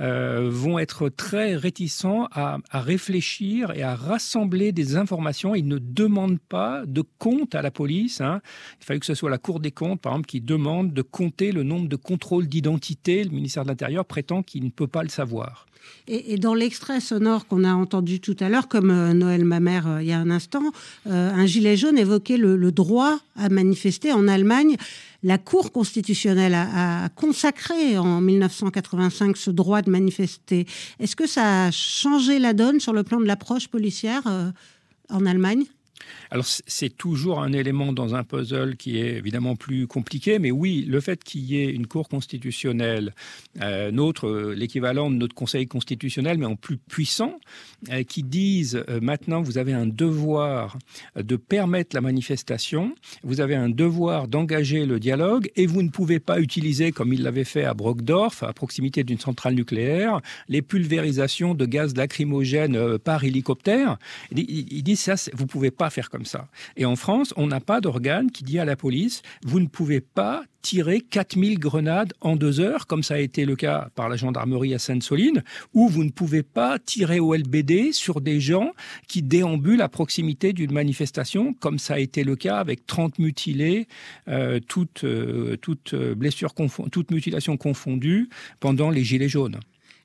euh, 0.00 0.48
vont 0.50 0.78
être 0.78 1.08
très 1.08 1.56
réticents 1.56 2.28
à, 2.32 2.58
réfléchir 2.72 3.72
et 3.72 3.82
à 3.82 3.94
rassembler 3.94 4.72
des 4.72 4.96
informations. 4.96 5.54
Ils 5.54 5.66
ne 5.66 5.78
demandent 5.78 6.40
pas 6.40 6.84
de 6.86 7.02
compte 7.18 7.54
à 7.54 7.62
la 7.62 7.70
police 7.70 8.20
hein. 8.20 8.40
il 8.80 8.84
fallait 8.84 9.00
que 9.00 9.06
ce 9.06 9.14
soit 9.14 9.30
la 9.30 9.38
cour 9.38 9.60
des 9.60 9.72
comptes 9.72 10.00
par 10.00 10.12
exemple 10.12 10.28
qui 10.28 10.40
demande 10.40 10.92
de 10.92 11.02
compter 11.02 11.52
le 11.52 11.62
nombre 11.62 11.88
de 11.88 11.96
contrôles 11.96 12.46
d'identité. 12.46 13.24
Le 13.24 13.30
ministère 13.30 13.64
de 13.64 13.68
l'intérieur 13.68 14.04
prétend 14.04 14.42
qu'il 14.42 14.64
ne 14.64 14.70
peut 14.70 14.86
pas 14.86 15.02
savoir. 15.10 15.68
Et, 16.08 16.38
dans 16.38 16.54
l'extrait 16.54 17.00
sonore 17.00 17.46
qu'on 17.46 17.64
a 17.64 17.74
entendu 17.74 18.18
tout 18.20 18.36
à 18.40 18.48
l'heure, 18.48 18.68
comme 18.68 18.90
euh, 18.90 19.12
Noël 19.12 19.44
Mamère 19.44 19.86
euh, 19.86 20.02
il 20.02 20.08
y 20.08 20.12
a 20.12 20.18
un 20.18 20.30
instant, 20.30 20.62
euh, 21.06 21.30
un 21.30 21.44
gilet 21.44 21.76
jaune 21.76 21.98
évoquait 21.98 22.38
le, 22.38 22.72
droit 22.72 23.18
à 23.36 23.50
manifester 23.50 24.12
en 24.12 24.26
Allemagne. 24.26 24.76
La 25.22 25.36
Cour 25.36 25.70
constitutionnelle 25.70 26.54
a, 26.54 27.08
consacré 27.10 27.98
en 27.98 28.20
1985 28.20 29.36
ce 29.36 29.50
droit 29.50 29.82
de 29.82 29.90
manifester. 29.90 30.66
Est-ce 30.98 31.16
que 31.16 31.26
ça 31.26 31.66
a 31.66 31.70
changé 31.70 32.38
la 32.38 32.54
donne 32.54 32.80
sur 32.80 32.92
le 32.92 33.02
plan 33.02 33.20
de 33.20 33.26
l'approche 33.26 33.68
policière 33.68 34.22
en 35.10 35.26
Allemagne? 35.26 35.64
Alors 36.30 36.46
c'est 36.46 36.96
toujours 36.96 37.40
un 37.40 37.52
élément 37.52 37.92
dans 37.92 38.14
un 38.14 38.24
puzzle 38.24 38.76
qui 38.76 38.98
est 38.98 39.16
évidemment 39.16 39.56
plus 39.56 39.86
compliqué, 39.86 40.38
mais 40.38 40.50
oui, 40.50 40.84
le 40.86 41.00
fait 41.00 41.22
qu'il 41.24 41.42
y 41.42 41.60
ait 41.60 41.70
une 41.70 41.86
Cour 41.86 42.08
constitutionnelle, 42.08 43.14
euh, 43.62 43.90
notre 43.90 44.28
euh, 44.28 44.54
l'équivalent 44.54 45.10
de 45.10 45.16
notre 45.16 45.34
Conseil 45.34 45.66
constitutionnel, 45.66 46.38
mais 46.38 46.46
en 46.46 46.56
plus 46.56 46.76
puissant, 46.76 47.38
euh, 47.90 48.02
qui 48.02 48.22
dise 48.22 48.84
maintenant 49.00 49.40
vous 49.40 49.58
avez 49.58 49.72
un 49.72 49.86
devoir 49.86 50.78
de 51.16 51.36
permettre 51.36 51.94
la 51.94 52.00
manifestation, 52.00 52.94
vous 53.22 53.40
avez 53.40 53.54
un 53.54 53.68
devoir 53.68 54.28
d'engager 54.28 54.86
le 54.86 55.00
dialogue, 55.00 55.50
et 55.56 55.66
vous 55.66 55.82
ne 55.82 55.88
pouvez 55.88 56.20
pas 56.20 56.40
utiliser, 56.40 56.92
comme 56.92 57.12
il 57.12 57.22
l'avait 57.22 57.44
fait 57.44 57.64
à 57.64 57.74
Brockdorf, 57.74 58.42
à 58.42 58.52
proximité 58.52 59.04
d'une 59.04 59.18
centrale 59.18 59.54
nucléaire, 59.54 60.20
les 60.48 60.62
pulvérisations 60.62 61.54
de 61.54 61.64
gaz 61.64 61.96
lacrymogène 61.96 62.98
par 62.98 63.24
hélicoptère. 63.24 63.98
Il 64.32 64.82
dit 64.82 64.96
ça, 64.96 65.14
vous 65.32 65.46
pouvez 65.46 65.70
pas 65.70 65.87
faire 65.90 66.10
comme 66.10 66.24
ça. 66.24 66.48
Et 66.76 66.84
en 66.84 66.96
France, 66.96 67.32
on 67.36 67.46
n'a 67.46 67.60
pas 67.60 67.80
d'organe 67.80 68.30
qui 68.30 68.44
dit 68.44 68.58
à 68.58 68.64
la 68.64 68.76
police, 68.76 69.22
vous 69.44 69.60
ne 69.60 69.66
pouvez 69.66 70.00
pas 70.00 70.44
tirer 70.62 71.00
4000 71.00 71.58
grenades 71.58 72.12
en 72.20 72.36
deux 72.36 72.60
heures, 72.60 72.86
comme 72.86 73.02
ça 73.02 73.14
a 73.14 73.18
été 73.18 73.44
le 73.44 73.56
cas 73.56 73.88
par 73.94 74.08
la 74.08 74.16
gendarmerie 74.16 74.74
à 74.74 74.78
Sainte-Soline, 74.78 75.42
ou 75.72 75.88
vous 75.88 76.04
ne 76.04 76.10
pouvez 76.10 76.42
pas 76.42 76.78
tirer 76.78 77.20
au 77.20 77.34
LBD 77.34 77.92
sur 77.92 78.20
des 78.20 78.40
gens 78.40 78.72
qui 79.06 79.22
déambulent 79.22 79.82
à 79.82 79.88
proximité 79.88 80.52
d'une 80.52 80.72
manifestation, 80.72 81.54
comme 81.54 81.78
ça 81.78 81.94
a 81.94 81.98
été 81.98 82.24
le 82.24 82.36
cas 82.36 82.58
avec 82.58 82.86
30 82.86 83.18
mutilés, 83.18 83.86
euh, 84.28 84.60
toutes, 84.60 85.04
euh, 85.04 85.56
confondues 87.58 88.28
pendant 88.60 88.90
les 88.90 89.04
Gilets 89.04 89.28
jaunes. 89.28 89.60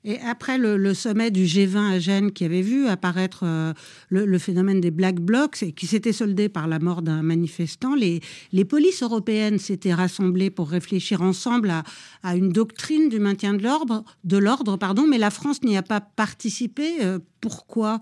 Et 0.06 0.20
après 0.20 0.58
le, 0.58 0.94
sommet 0.94 1.32
du 1.32 1.46
G20 1.46 1.94
à 1.94 2.00
Gênes 2.00 2.32
qui 2.32 2.44
avait 2.44 2.62
vu 2.62 2.88
apparaître 2.88 3.44
euh, 3.44 3.74
le, 4.10 4.38
phénomène 4.38 4.82
des 4.82 4.92
Black 4.92 5.20
Blocs 5.20 5.64
et 5.64 5.72
qui 5.72 5.88
s'était 5.88 6.12
soldé 6.12 6.50
par 6.50 6.68
la 6.68 6.80
mort 6.80 7.02
d'un 7.02 7.24
manifestant, 7.24 7.96
les, 7.96 8.20
les 8.52 8.66
polices 8.66 9.02
européennes 9.02 9.60
s'étaient 9.60 9.94
rassemblées 9.94 10.50
pour 10.50 10.70
réfléchir 10.70 11.22
ensemble 11.22 11.70
à, 11.70 11.84
à 12.22 12.36
une 12.36 12.50
doctrine 12.50 13.08
du 13.08 13.20
maintien 13.20 13.54
de 13.54 13.64
l'ordre, 13.64 14.04
de 14.26 14.38
l'ordre, 14.38 14.78
pardon, 14.78 15.08
mais 15.08 15.18
la 15.18 15.30
France 15.30 15.64
n'y 15.64 15.78
a 15.78 15.84
pas 15.84 16.02
participé. 16.02 17.02
Euh, 17.02 17.20
pourquoi 17.40 18.02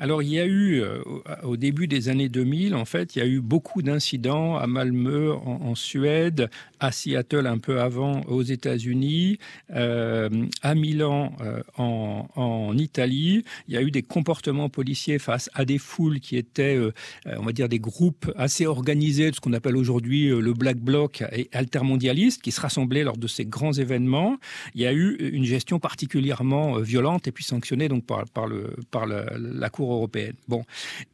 alors, 0.00 0.22
il 0.22 0.30
y 0.30 0.40
a 0.40 0.46
eu, 0.46 0.80
euh, 0.80 1.02
au 1.42 1.58
début 1.58 1.86
des 1.86 2.08
années 2.08 2.30
2000, 2.30 2.74
en 2.74 2.86
fait, 2.86 3.16
il 3.16 3.18
y 3.18 3.22
a 3.22 3.26
eu 3.26 3.42
beaucoup 3.42 3.82
d'incidents 3.82 4.56
à 4.56 4.66
Malmö, 4.66 5.34
en, 5.34 5.74
Suède, 5.74 6.48
à 6.80 6.90
Seattle 6.90 7.46
un 7.46 7.58
peu 7.58 7.82
avant, 7.82 8.22
aux 8.22 8.40
États-Unis, 8.40 9.38
euh, 9.74 10.30
à 10.62 10.74
Milan, 10.74 11.34
euh, 11.42 11.62
en, 11.76 12.74
Italie. 12.78 13.44
Il 13.68 13.74
y 13.74 13.76
a 13.76 13.82
eu 13.82 13.90
des 13.90 14.02
comportements 14.02 14.70
policiers 14.70 15.18
face 15.18 15.50
à 15.52 15.66
des 15.66 15.76
foules 15.76 16.20
qui 16.20 16.36
étaient, 16.38 16.78
on 17.26 17.42
va 17.42 17.52
dire, 17.52 17.68
des 17.68 17.80
groupes 17.80 18.32
assez 18.36 18.64
organisés 18.64 19.30
de 19.30 19.36
ce 19.36 19.40
qu'on 19.40 19.52
appelle 19.52 19.76
aujourd'hui 19.76 20.28
le 20.28 20.54
Black 20.54 20.78
Bloc 20.78 21.22
et 21.32 21.50
altermondialiste, 21.52 22.40
qui 22.40 22.52
se 22.52 22.60
rassemblaient 22.60 23.04
lors 23.04 23.18
de 23.18 23.26
ces 23.26 23.44
grands 23.44 23.72
événements. 23.72 24.38
Il 24.74 24.80
y 24.80 24.86
a 24.86 24.94
eu 24.94 25.16
une 25.32 25.44
gestion 25.44 25.78
particulièrement 25.78 26.78
violente 26.78 27.28
et 27.28 27.32
puis 27.32 27.44
sanctionnée 27.44 27.88
donc 27.88 28.06
par, 28.06 28.24
par 28.30 29.06
la 29.06 29.68
Cour 29.68 29.89
européenne. 29.94 30.34
Bon. 30.48 30.64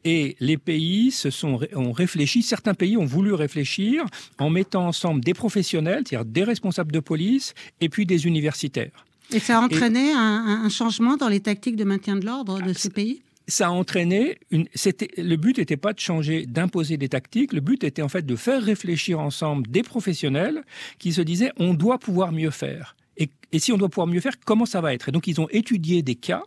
Et 0.03 0.35
les 0.39 0.57
pays 0.57 1.11
se 1.11 1.29
sont, 1.29 1.59
ont 1.75 1.91
réfléchi, 1.91 2.41
certains 2.41 2.73
pays 2.73 2.97
ont 2.97 3.05
voulu 3.05 3.33
réfléchir 3.33 4.05
en 4.39 4.49
mettant 4.49 4.87
ensemble 4.87 5.21
des 5.21 5.33
professionnels, 5.33 6.03
c'est-à-dire 6.07 6.25
des 6.25 6.43
responsables 6.43 6.91
de 6.91 6.99
police, 6.99 7.53
et 7.81 7.89
puis 7.89 8.05
des 8.05 8.25
universitaires. 8.25 9.05
Et 9.33 9.39
ça 9.39 9.59
a 9.59 9.61
entraîné 9.61 10.11
un, 10.13 10.69
changement 10.69 11.17
dans 11.17 11.27
les 11.27 11.41
tactiques 11.41 11.75
de 11.75 11.83
maintien 11.83 12.15
de 12.15 12.25
l'ordre 12.25 12.61
de 12.61 12.71
ah, 12.71 12.73
ces 12.73 12.89
pays? 12.89 13.21
ça 13.47 13.67
a 13.67 13.69
entraîné 13.69 14.37
une. 14.51 14.67
C'était 14.75 15.09
le 15.17 15.35
but 15.37 15.57
n'était 15.57 15.77
pas 15.77 15.93
de 15.93 15.99
changer, 15.99 16.45
d'imposer 16.45 16.97
des 16.97 17.09
tactiques. 17.09 17.53
Le 17.53 17.61
but 17.61 17.83
était 17.83 18.01
en 18.01 18.09
fait 18.09 18.25
de 18.25 18.35
faire 18.35 18.61
réfléchir 18.61 19.19
ensemble 19.19 19.67
des 19.67 19.83
professionnels 19.83 20.63
qui 20.99 21.13
se 21.13 21.21
disaient 21.21 21.51
on 21.57 21.73
doit 21.73 21.97
pouvoir 21.97 22.31
mieux 22.31 22.51
faire. 22.51 22.95
Et, 23.15 23.29
et 23.51 23.59
si 23.59 23.71
on 23.71 23.77
doit 23.77 23.89
pouvoir 23.89 24.07
mieux 24.07 24.19
faire, 24.19 24.33
comment 24.45 24.65
ça 24.65 24.81
va 24.81 24.93
être? 24.93 25.09
Et 25.09 25.11
donc 25.11 25.27
ils 25.27 25.39
ont 25.39 25.47
étudié 25.49 26.01
des 26.01 26.15
cas 26.15 26.43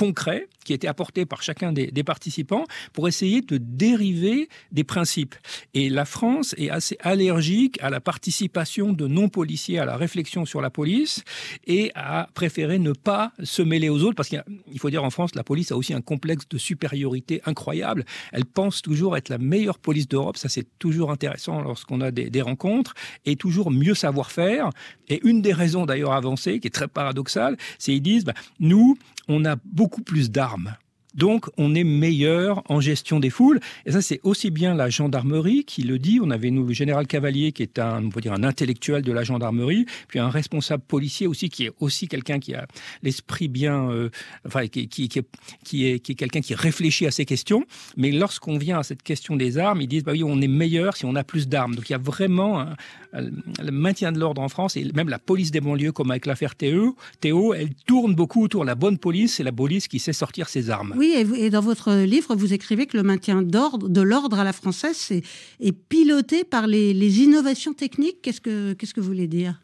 concrets 0.00 0.48
qui 0.64 0.72
étaient 0.72 0.88
apportés 0.88 1.26
par 1.26 1.42
chacun 1.42 1.72
des, 1.72 2.04
participants 2.04 2.64
pour 2.94 3.06
essayer 3.06 3.42
de 3.42 3.58
dériver 3.58 4.48
des 4.72 4.84
principes. 4.84 5.34
Et 5.74 5.90
la 5.90 6.06
France 6.06 6.54
est 6.56 6.70
assez 6.70 6.96
allergique 7.00 7.78
à 7.82 7.90
la 7.90 8.00
participation 8.00 8.94
de 8.94 9.06
non-policiers 9.06 9.78
à 9.78 9.84
la 9.84 9.98
réflexion 9.98 10.46
sur 10.46 10.62
la 10.62 10.70
police 10.70 11.22
et 11.66 11.92
a 11.94 12.30
préféré 12.32 12.78
ne 12.78 12.92
pas 12.92 13.32
se 13.42 13.60
mêler 13.60 13.90
aux 13.90 14.02
autres 14.02 14.14
parce 14.14 14.30
qu'il 14.30 14.78
faut 14.78 14.88
dire 14.88 15.04
en 15.04 15.10
France, 15.10 15.34
la 15.34 15.44
police 15.44 15.70
a 15.70 15.76
aussi 15.76 15.92
un 15.92 16.00
complexe 16.00 16.48
de 16.48 16.56
supériorité 16.56 17.42
incroyable. 17.44 18.06
Elle 18.32 18.46
pense 18.46 18.80
toujours 18.80 19.18
être 19.18 19.28
la 19.28 19.38
meilleure 19.38 19.78
police 19.78 20.08
d'Europe. 20.08 20.38
Ça, 20.38 20.48
c'est 20.48 20.66
toujours 20.78 21.10
intéressant 21.10 21.60
lorsqu'on 21.60 22.00
a 22.00 22.10
des, 22.10 22.40
rencontres 22.40 22.94
et 23.26 23.36
toujours 23.36 23.70
mieux 23.70 23.94
savoir 23.94 24.30
faire. 24.30 24.70
Et 25.10 25.20
une 25.24 25.42
des 25.42 25.52
raisons 25.52 25.84
d'ailleurs 25.84 26.12
avancées, 26.12 26.58
qui 26.58 26.68
est 26.68 26.70
très 26.70 26.88
paradoxale, 26.88 27.58
c'est 27.78 27.92
qu'ils 27.92 28.02
disent, 28.02 28.24
bah, 28.24 28.34
nous, 28.60 28.96
on 29.28 29.44
a 29.44 29.56
beaucoup 29.64 29.89
plus 30.04 30.30
d'armes. 30.30 30.76
Donc, 31.14 31.46
on 31.56 31.74
est 31.74 31.84
meilleur 31.84 32.62
en 32.68 32.80
gestion 32.80 33.20
des 33.20 33.30
foules. 33.30 33.60
Et 33.86 33.92
ça, 33.92 34.02
c'est 34.02 34.20
aussi 34.22 34.50
bien 34.50 34.74
la 34.74 34.90
gendarmerie 34.90 35.64
qui 35.64 35.82
le 35.82 35.98
dit. 35.98 36.20
On 36.22 36.30
avait 36.30 36.50
nous 36.50 36.66
le 36.66 36.72
général 36.72 37.06
Cavalier, 37.06 37.52
qui 37.52 37.62
est 37.62 37.78
un, 37.78 38.04
on 38.04 38.08
peut 38.10 38.20
dire 38.20 38.32
un 38.32 38.44
intellectuel 38.44 39.02
de 39.02 39.12
la 39.12 39.24
gendarmerie, 39.24 39.86
puis 40.08 40.18
un 40.18 40.30
responsable 40.30 40.82
policier 40.86 41.26
aussi, 41.26 41.48
qui 41.48 41.66
est 41.66 41.72
aussi 41.80 42.08
quelqu'un 42.08 42.38
qui 42.38 42.54
a 42.54 42.66
l'esprit 43.02 43.48
bien, 43.48 43.90
euh, 43.90 44.10
enfin, 44.46 44.66
qui, 44.66 44.88
qui, 44.88 45.08
qui, 45.08 45.18
est, 45.18 45.26
qui 45.64 45.86
est, 45.86 46.00
qui 46.00 46.12
est 46.12 46.14
quelqu'un 46.14 46.40
qui 46.40 46.54
réfléchit 46.54 47.06
à 47.06 47.10
ces 47.10 47.24
questions. 47.24 47.64
Mais 47.96 48.10
lorsqu'on 48.10 48.58
vient 48.58 48.78
à 48.78 48.82
cette 48.82 49.02
question 49.02 49.36
des 49.36 49.58
armes, 49.58 49.80
ils 49.80 49.88
disent, 49.88 50.04
bah 50.04 50.12
oui, 50.12 50.22
on 50.24 50.40
est 50.40 50.48
meilleur 50.48 50.96
si 50.96 51.04
on 51.04 51.14
a 51.16 51.24
plus 51.24 51.48
d'armes. 51.48 51.74
Donc, 51.74 51.88
il 51.88 51.92
y 51.92 51.96
a 51.96 51.98
vraiment 51.98 52.66
le 53.12 53.70
maintien 53.70 54.12
de 54.12 54.18
l'ordre 54.18 54.42
en 54.42 54.48
France 54.48 54.76
et 54.76 54.84
même 54.94 55.08
la 55.08 55.18
police 55.18 55.50
des 55.50 55.60
banlieues, 55.60 55.92
comme 55.92 56.10
avec 56.10 56.26
l'affaire 56.26 56.54
Théo, 56.54 56.96
Théo, 57.20 57.54
elle 57.54 57.74
tourne 57.86 58.14
beaucoup 58.14 58.44
autour 58.44 58.62
de 58.62 58.66
la 58.66 58.74
bonne 58.74 58.98
police. 58.98 59.36
C'est 59.36 59.42
la 59.42 59.52
police 59.52 59.88
qui 59.88 59.98
sait 59.98 60.12
sortir 60.12 60.48
ses 60.48 60.70
armes. 60.70 60.94
Oui, 61.00 61.14
et, 61.16 61.48
dans 61.48 61.62
votre 61.62 61.94
livre, 61.94 62.36
vous 62.36 62.52
écrivez 62.52 62.84
que 62.84 62.94
le 62.94 63.02
maintien 63.02 63.40
de 63.40 64.02
l'ordre 64.02 64.38
à 64.38 64.44
la 64.44 64.52
française 64.52 65.10
est, 65.58 65.72
piloté 65.72 66.44
par 66.44 66.66
les, 66.66 67.22
innovations 67.22 67.72
techniques. 67.72 68.20
Qu'est-ce 68.20 68.42
que, 68.42 69.00
vous 69.00 69.06
voulez 69.06 69.26
dire? 69.26 69.58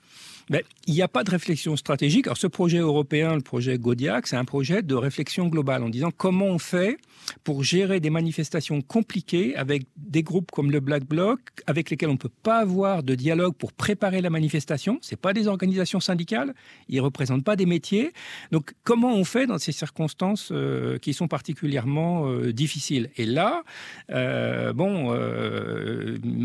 Il 0.51 0.95
n'y 0.95 1.03
a 1.03 1.09
pas 1.09 1.25
de 1.25 1.31
réflexion 1.31 1.77
stratégique. 1.77 2.27
Alors 2.27 2.37
ce 2.37 2.47
projet 2.47 2.79
européen, 2.79 3.35
le 3.35 3.41
projet 3.41 3.79
Godiac, 3.79 4.27
c'est 4.29 4.37
un 4.37 4.45
projet 4.45 4.83
de 4.83 4.95
réflexion 4.95 5.49
globale 5.49 5.83
en 5.83 5.89
disant 5.89 6.11
comment 6.17 6.47
on 6.47 6.59
fait 6.59 6.99
pour 7.43 7.65
gérer 7.65 7.99
des 7.99 8.11
manifestations 8.11 8.81
compliquées 8.83 9.57
avec 9.57 9.87
des 9.97 10.23
groupes 10.23 10.53
comme 10.53 10.71
le 10.71 10.79
Black 10.79 11.05
Bloc, 11.05 11.41
avec 11.67 11.91
lesquels 11.91 12.11
on 12.11 12.13
ne 12.13 12.19
peut 12.19 12.31
pas 12.43 12.59
avoir 12.59 13.03
de 13.03 13.17
dialogue 13.17 13.55
pour 13.55 13.73
préparer 13.73 14.21
la 14.21 14.31
manifestation. 14.31 14.99
C'est 15.03 15.21
pas 15.21 15.33
des 15.33 15.49
organisations 15.49 15.99
syndicales, 15.99 16.55
ils 16.89 17.01
représentent 17.01 17.45
pas 17.45 17.57
des 17.57 17.67
métiers. 17.67 18.13
Donc 18.53 18.75
comment 18.85 19.15
on 19.15 19.25
fait 19.25 19.47
dans 19.47 19.59
ces 19.59 19.73
circonstances 19.73 20.51
euh, 20.53 20.99
qui 20.99 21.13
sont 21.13 21.27
particulièrement 21.27 22.29
euh, 22.29 22.53
difficiles? 22.53 23.11
Et 23.17 23.27
là, 23.27 23.65
euh, 24.11 24.73
bon, 24.73 25.07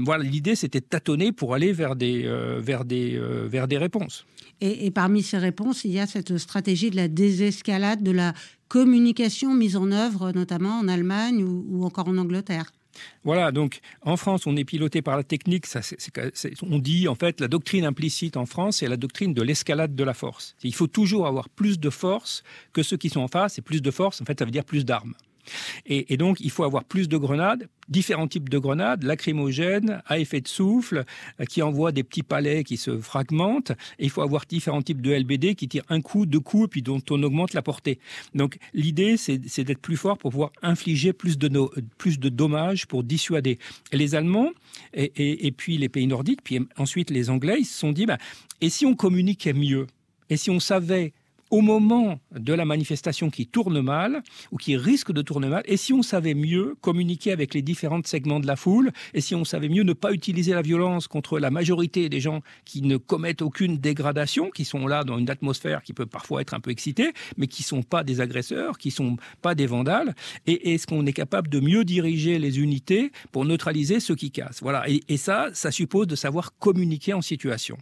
voilà, 0.03 0.23
l'idée 0.23 0.55
c'était 0.55 0.79
de 0.79 0.85
tâtonner 0.85 1.31
pour 1.31 1.53
aller 1.53 1.71
vers 1.71 1.95
des 1.95 2.27
vers 2.59 2.85
des 2.85 3.19
vers 3.47 3.67
des 3.67 3.77
réponses. 3.77 3.90
Et, 4.61 4.91
parmi 4.91 5.23
ces 5.23 5.37
réponses, 5.37 5.85
il 5.85 5.91
y 5.91 5.99
a 5.99 6.05
cette 6.05 6.37
stratégie 6.37 6.91
de 6.91 6.95
la 6.95 7.07
désescalade, 7.07 8.03
de 8.03 8.11
la 8.11 8.33
communication 8.67 9.53
mise 9.53 9.75
en 9.75 9.91
œuvre, 9.91 10.31
notamment 10.31 10.79
en 10.79 10.87
Allemagne 10.87 11.43
ou, 11.43 11.83
encore 11.83 12.07
en 12.07 12.17
Angleterre. 12.17 12.71
Voilà, 13.23 13.51
donc 13.51 13.79
en 14.01 14.17
France, 14.17 14.45
on 14.45 14.55
est 14.57 14.65
piloté 14.65 15.01
par 15.01 15.15
la 15.17 15.23
technique. 15.23 15.65
on 16.61 16.77
dit 16.77 17.07
en 17.07 17.15
fait 17.15 17.39
la 17.39 17.47
doctrine 17.47 17.85
implicite 17.85 18.35
en 18.35 18.45
France, 18.45 18.77
c'est 18.77 18.87
la 18.87 18.97
doctrine 18.97 19.33
de 19.33 19.41
l'escalade 19.41 19.95
de 19.95 20.03
la 20.03 20.13
force. 20.13 20.55
Il 20.63 20.75
faut 20.75 20.87
toujours 20.87 21.25
avoir 21.25 21.49
plus 21.49 21.79
de 21.79 21.89
force 21.89 22.43
que 22.73 22.83
ceux 22.83 22.97
qui 22.97 23.09
sont 23.09 23.21
en 23.21 23.29
face, 23.29 23.57
et 23.57 23.61
plus 23.61 23.81
de 23.81 23.91
force, 23.91 24.21
en 24.21 24.25
fait, 24.25 24.37
ça 24.37 24.45
veut 24.45 24.51
dire 24.51 24.65
plus 24.65 24.85
d'armes. 24.85 25.15
Et, 25.85 26.17
donc, 26.17 26.39
il 26.39 26.51
faut 26.51 26.63
avoir 26.63 26.83
plus 26.83 27.09
de 27.09 27.17
grenades, 27.17 27.67
différents 27.89 28.27
types 28.27 28.49
de 28.49 28.57
grenades, 28.57 29.03
lacrymogènes, 29.03 30.01
à 30.05 30.19
effet 30.19 30.41
de 30.41 30.47
souffle, 30.47 31.03
euh, 31.39 31.45
qui 31.45 31.61
envoient 31.61 31.91
des 31.91 32.03
petits 32.03 32.23
palais 32.23 32.63
qui 32.63 32.77
se 32.77 32.97
fragmentent. 32.99 33.71
Et 33.99 34.05
il 34.05 34.09
faut 34.09 34.21
avoir 34.21 34.45
différents 34.45 34.81
types 34.81 35.01
de 35.01 35.13
LBD 35.13 35.55
qui 35.55 35.67
tirent 35.67 35.83
un 35.89 36.01
coup, 36.01 36.25
deux 36.25 36.39
coups, 36.39 36.65
et 36.65 36.67
puis 36.67 36.81
dont 36.81 37.01
on 37.09 37.21
augmente 37.23 37.53
la 37.53 37.61
portée. 37.61 37.99
Donc, 38.33 38.57
l'idée, 38.73 39.17
c'est 39.17 39.63
d'être 39.63 39.81
plus 39.81 39.97
fort 39.97 40.17
pour 40.17 40.31
pouvoir 40.31 40.51
infliger 40.61 41.13
plus 41.13 41.37
de, 41.37 41.47
de 41.47 42.29
dommages 42.29 42.85
pour 42.87 43.03
dissuader. 43.03 43.59
Les 43.91 44.15
Allemands, 44.15 44.51
et, 44.93 45.51
puis 45.51 45.77
les 45.77 45.89
pays 45.89 46.07
nordiques, 46.07 46.41
puis 46.43 46.59
ensuite 46.77 47.09
les 47.09 47.29
Anglais, 47.29 47.57
ils 47.59 47.65
se 47.65 47.77
sont 47.77 47.91
dit, 47.91 48.05
bah, 48.05 48.17
et 48.61 48.69
si 48.69 48.85
on 48.85 48.95
communiquait 48.95 49.53
mieux? 49.53 49.87
Et 50.29 50.37
si 50.37 50.49
on 50.49 50.59
savait 50.59 51.13
au 51.51 51.61
moment 51.61 52.19
de 52.31 52.53
la 52.53 52.65
manifestation 52.65 53.29
qui 53.29 53.45
tourne 53.45 53.81
mal 53.81 54.23
ou 54.51 54.57
qui 54.57 54.77
risque 54.77 55.11
de 55.11 55.21
tourner 55.21 55.49
mal, 55.49 55.63
et 55.65 55.77
si 55.77 55.91
on 55.91 56.01
savait 56.01 56.33
mieux 56.33 56.75
communiquer 56.81 57.33
avec 57.33 57.53
les 57.53 57.61
différents 57.61 58.01
segments 58.05 58.39
de 58.39 58.47
la 58.47 58.55
foule, 58.55 58.91
et 59.13 59.21
si 59.21 59.35
on 59.35 59.43
savait 59.43 59.67
mieux 59.67 59.83
ne 59.83 59.93
pas 59.93 60.13
utiliser 60.13 60.53
la 60.53 60.61
violence 60.61 61.07
contre 61.07 61.39
la 61.39 61.51
majorité 61.51 62.07
des 62.07 62.21
gens 62.21 62.41
qui 62.63 62.81
ne 62.81 62.95
commettent 62.95 63.41
aucune 63.41 63.77
dégradation, 63.77 64.49
qui 64.49 64.63
sont 64.63 64.87
là 64.87 65.03
dans 65.03 65.17
une 65.17 65.29
atmosphère 65.29 65.83
qui 65.83 65.93
peut 65.93 66.05
parfois 66.05 66.41
être 66.41 66.53
un 66.53 66.61
peu 66.61 66.71
excitée, 66.71 67.11
mais 67.37 67.47
qui 67.47 67.63
sont 67.63 67.83
pas 67.83 68.03
des 68.03 68.21
agresseurs, 68.21 68.77
qui 68.77 68.89
sont 68.89 69.17
pas 69.41 69.53
des 69.53 69.65
vandales, 69.65 70.15
et 70.47 70.73
est-ce 70.73 70.87
qu'on 70.87 71.05
est 71.05 71.13
capable 71.13 71.49
de 71.49 71.59
mieux 71.59 71.83
diriger 71.83 72.39
les 72.39 72.59
unités 72.59 73.11
pour 73.33 73.43
neutraliser 73.43 73.99
ceux 73.99 74.15
qui 74.15 74.31
cassent? 74.31 74.61
Voilà, 74.61 74.85
et, 74.87 75.17
ça, 75.17 75.49
ça 75.53 75.69
suppose 75.69 76.07
de 76.07 76.15
savoir 76.15 76.57
communiquer 76.57 77.13
en 77.13 77.21
situation. 77.21 77.77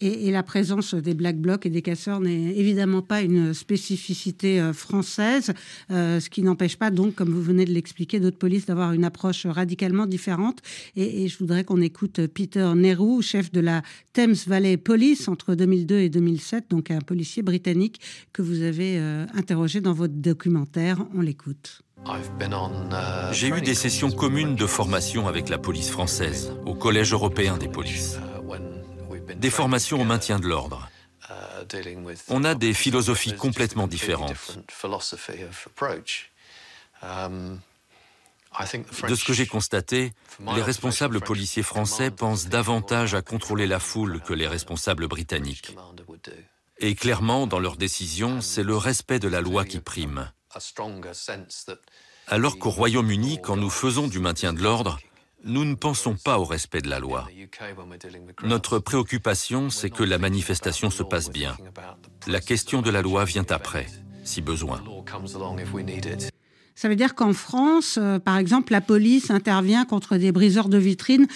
Et 0.00 0.30
la 0.30 0.42
présence 0.42 0.94
des 0.94 1.14
black 1.14 1.38
blocs 1.38 1.64
et 1.66 1.70
des 1.70 1.82
casseurs 1.82 2.20
n'est 2.20 2.56
évidemment 2.56 3.00
pas 3.00 3.11
une 3.20 3.52
spécificité 3.52 4.60
euh, 4.60 4.72
française, 4.72 5.52
euh, 5.90 6.20
ce 6.20 6.30
qui 6.30 6.42
n'empêche 6.42 6.76
pas 6.76 6.90
donc, 6.90 7.14
comme 7.14 7.28
vous 7.28 7.42
venez 7.42 7.66
de 7.66 7.72
l'expliquer, 7.72 8.20
d'autres 8.20 8.38
polices 8.38 8.66
d'avoir 8.66 8.92
une 8.92 9.04
approche 9.04 9.44
radicalement 9.44 10.06
différente. 10.06 10.60
Et, 10.96 11.24
et 11.24 11.28
je 11.28 11.36
voudrais 11.38 11.64
qu'on 11.64 11.82
écoute 11.82 12.26
Peter 12.28 12.72
Nehru, 12.74 13.22
chef 13.22 13.52
de 13.52 13.60
la 13.60 13.82
Thames 14.12 14.36
Valley 14.46 14.76
Police 14.76 15.28
entre 15.28 15.54
2002 15.54 15.98
et 16.00 16.08
2007, 16.08 16.70
donc 16.70 16.90
un 16.90 17.00
policier 17.00 17.42
britannique 17.42 18.00
que 18.32 18.42
vous 18.42 18.62
avez 18.62 18.98
euh, 18.98 19.26
interrogé 19.34 19.80
dans 19.80 19.92
votre 19.92 20.14
documentaire. 20.14 21.04
On 21.14 21.20
l'écoute. 21.20 21.82
J'ai 23.32 23.48
eu 23.48 23.60
des 23.60 23.74
sessions 23.74 24.10
communes 24.10 24.56
de 24.56 24.66
formation 24.66 25.28
avec 25.28 25.48
la 25.48 25.58
police 25.58 25.88
française, 25.90 26.52
au 26.66 26.74
Collège 26.74 27.12
européen 27.12 27.58
des 27.58 27.68
polices. 27.68 28.18
Des 29.36 29.50
formations 29.50 30.00
au 30.00 30.04
maintien 30.04 30.38
de 30.38 30.46
l'ordre. 30.46 30.88
On 32.28 32.44
a 32.44 32.54
des 32.54 32.74
philosophies 32.74 33.36
complètement 33.36 33.86
différentes. 33.86 34.58
De 39.08 39.14
ce 39.14 39.24
que 39.24 39.32
j'ai 39.32 39.46
constaté, 39.46 40.12
les 40.54 40.62
responsables 40.62 41.20
policiers 41.20 41.62
français 41.62 42.10
pensent 42.10 42.48
davantage 42.48 43.14
à 43.14 43.22
contrôler 43.22 43.66
la 43.66 43.78
foule 43.78 44.20
que 44.20 44.34
les 44.34 44.46
responsables 44.46 45.08
britanniques. 45.08 45.74
Et 46.78 46.94
clairement, 46.94 47.46
dans 47.46 47.60
leurs 47.60 47.76
décisions, 47.76 48.40
c'est 48.40 48.62
le 48.62 48.76
respect 48.76 49.18
de 49.18 49.28
la 49.28 49.40
loi 49.40 49.64
qui 49.64 49.80
prime. 49.80 50.30
Alors 52.28 52.58
qu'au 52.58 52.70
Royaume-Uni, 52.70 53.40
quand 53.42 53.56
nous 53.56 53.70
faisons 53.70 54.06
du 54.06 54.18
maintien 54.18 54.52
de 54.52 54.60
l'ordre, 54.60 54.98
nous 55.44 55.64
ne 55.64 55.74
pensons 55.74 56.16
pas 56.16 56.38
au 56.38 56.44
respect 56.44 56.80
de 56.80 56.88
la 56.88 56.98
loi. 56.98 57.28
Notre 58.44 58.78
préoccupation, 58.78 59.70
c'est 59.70 59.90
que 59.90 60.02
la 60.02 60.18
manifestation 60.18 60.90
se 60.90 61.02
passe 61.02 61.30
bien. 61.30 61.56
La 62.26 62.40
question 62.40 62.82
de 62.82 62.90
la 62.90 63.02
loi 63.02 63.24
vient 63.24 63.46
après, 63.50 63.86
si 64.24 64.40
besoin. 64.40 64.82
Ça 66.74 66.88
veut 66.88 66.96
dire 66.96 67.14
qu'en 67.14 67.32
France, 67.32 67.98
euh, 68.00 68.18
par 68.18 68.38
exemple, 68.38 68.72
la 68.72 68.80
police 68.80 69.30
intervient 69.30 69.84
contre 69.84 70.16
des 70.16 70.32
briseurs 70.32 70.68
de 70.68 70.78
vitrines, 70.78 71.26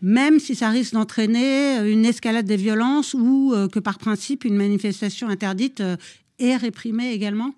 même 0.00 0.38
si 0.40 0.54
ça 0.54 0.70
risque 0.70 0.94
d'entraîner 0.94 1.78
une 1.90 2.06
escalade 2.06 2.46
des 2.46 2.56
violences 2.56 3.14
ou 3.14 3.52
euh, 3.54 3.68
que 3.68 3.80
par 3.80 3.98
principe, 3.98 4.44
une 4.44 4.56
manifestation 4.56 5.28
interdite 5.28 5.80
euh, 5.80 5.96
est 6.38 6.56
réprimée 6.56 7.12
également? 7.12 7.52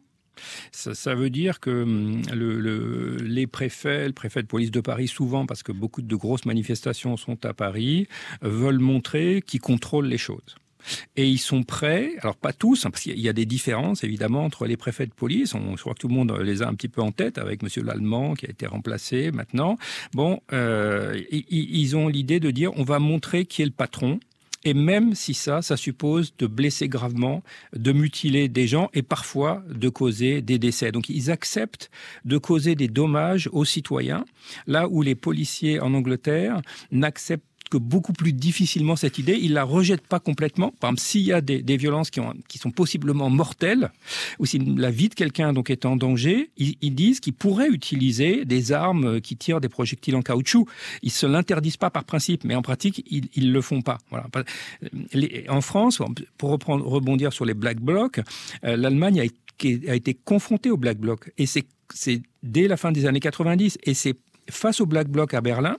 Ça, 0.72 1.14
veut 1.14 1.30
dire 1.30 1.60
que 1.60 1.82
hum, 1.82 2.22
le, 2.32 2.60
le, 2.60 3.16
les 3.16 3.46
préfets, 3.46 4.06
le 4.06 4.12
préfet 4.12 4.42
de 4.42 4.46
police 4.46 4.70
de 4.70 4.80
Paris, 4.80 5.08
souvent, 5.08 5.46
parce 5.46 5.62
que 5.62 5.72
beaucoup 5.72 6.02
de 6.02 6.16
grosses 6.16 6.44
manifestations 6.44 7.16
sont 7.16 7.44
à 7.44 7.54
Paris, 7.54 8.06
veulent 8.42 8.78
montrer 8.78 9.42
qu'ils 9.46 9.60
contrôlent 9.60 10.08
les 10.08 10.18
choses. 10.18 10.56
Et 11.16 11.28
ils 11.28 11.38
sont 11.38 11.62
prêts, 11.62 12.12
alors 12.20 12.36
pas 12.36 12.52
tous, 12.52 12.86
hein, 12.86 12.90
parce 12.90 13.02
qu'il 13.02 13.18
y 13.18 13.28
a 13.28 13.32
des 13.32 13.46
différences 13.46 14.04
évidemment 14.04 14.44
entre 14.44 14.66
les 14.66 14.76
préfets 14.76 15.06
de 15.06 15.12
police, 15.12 15.54
on, 15.54 15.76
je 15.76 15.80
crois 15.82 15.94
que 15.94 16.00
tout 16.00 16.08
le 16.08 16.14
monde 16.14 16.36
les 16.40 16.62
a 16.62 16.68
un 16.68 16.74
petit 16.74 16.88
peu 16.88 17.02
en 17.02 17.12
tête, 17.12 17.38
avec 17.38 17.62
Monsieur 17.62 17.82
l'Allemand 17.82 18.34
qui 18.34 18.46
a 18.46 18.50
été 18.50 18.66
remplacé 18.66 19.30
maintenant. 19.30 19.76
Bon, 20.12 20.40
euh, 20.52 21.20
ils 21.30 21.96
ont 21.96 22.08
l'idée 22.08 22.40
de 22.40 22.50
dire 22.50 22.72
on 22.76 22.84
va 22.84 22.98
montrer 22.98 23.44
qui 23.44 23.62
est 23.62 23.66
le 23.66 23.70
patron, 23.70 24.20
et 24.64 24.74
même 24.74 25.14
si 25.14 25.34
ça, 25.34 25.62
ça 25.62 25.76
suppose 25.76 26.34
de 26.38 26.46
blesser 26.46 26.88
gravement, 26.88 27.42
de 27.74 27.92
mutiler 27.92 28.48
des 28.48 28.66
gens 28.66 28.90
et 28.92 29.02
parfois 29.02 29.62
de 29.68 29.88
causer 29.88 30.42
des 30.42 30.58
décès. 30.58 30.92
Donc 30.92 31.08
ils 31.08 31.30
acceptent 31.30 31.90
de 32.24 32.38
causer 32.38 32.74
des 32.74 32.88
dommages 32.88 33.48
aux 33.52 33.64
citoyens, 33.64 34.24
là 34.66 34.88
où 34.88 35.02
les 35.02 35.14
policiers 35.14 35.80
en 35.80 35.94
Angleterre 35.94 36.60
n'acceptent 36.90 37.44
que 37.70 37.78
beaucoup 37.78 38.12
plus 38.12 38.32
difficilement 38.32 38.96
cette 38.96 39.18
idée. 39.18 39.38
Ils 39.40 39.52
la 39.52 39.64
rejettent 39.64 40.06
pas 40.06 40.20
complètement. 40.20 40.74
Par 40.80 40.90
exemple, 40.90 41.00
s'il 41.00 41.22
y 41.22 41.32
a 41.32 41.40
des, 41.40 41.76
violences 41.76 42.10
qui, 42.10 42.20
ont, 42.20 42.34
qui, 42.48 42.58
sont 42.58 42.72
possiblement 42.72 43.30
mortelles, 43.30 43.90
ou 44.38 44.46
si 44.46 44.58
la 44.58 44.90
vie 44.90 45.08
de 45.08 45.14
quelqu'un 45.14 45.52
donc 45.52 45.70
est 45.70 45.86
en 45.86 45.96
danger, 45.96 46.50
ils, 46.56 46.94
disent 46.94 47.20
qu'ils 47.20 47.32
pourraient 47.32 47.68
utiliser 47.68 48.44
des 48.44 48.72
armes 48.72 49.20
qui 49.20 49.36
tirent 49.36 49.60
des 49.60 49.68
projectiles 49.68 50.16
en 50.16 50.22
caoutchouc. 50.22 50.66
Ils 51.02 51.12
se 51.12 51.26
l'interdisent 51.26 51.76
pas 51.76 51.90
par 51.90 52.04
principe, 52.04 52.44
mais 52.44 52.56
en 52.56 52.62
pratique, 52.62 53.04
ils, 53.08 53.28
ils 53.34 53.52
le 53.52 53.60
font 53.60 53.82
pas. 53.82 53.98
En 55.48 55.60
France, 55.60 56.02
pour 56.36 56.50
rebondir 56.50 57.32
sur 57.32 57.44
les 57.44 57.54
black 57.54 57.80
blocs, 57.80 58.20
euh, 58.64 58.76
l'Allemagne 58.76 59.20
a, 59.20 59.90
a 59.90 59.94
été 59.94 60.14
confrontée 60.14 60.70
aux 60.70 60.76
black 60.76 60.98
blocs, 60.98 61.32
et 61.38 61.46
c'est 61.46 61.64
dès 62.42 62.66
la 62.68 62.76
fin 62.76 62.90
des 62.90 63.06
années 63.06 63.20
90, 63.20 63.78
et 63.84 63.94
c'est 63.94 64.16
face 64.50 64.80
au 64.80 64.86
black 64.86 65.08
bloc 65.08 65.34
à 65.34 65.40
Berlin 65.40 65.76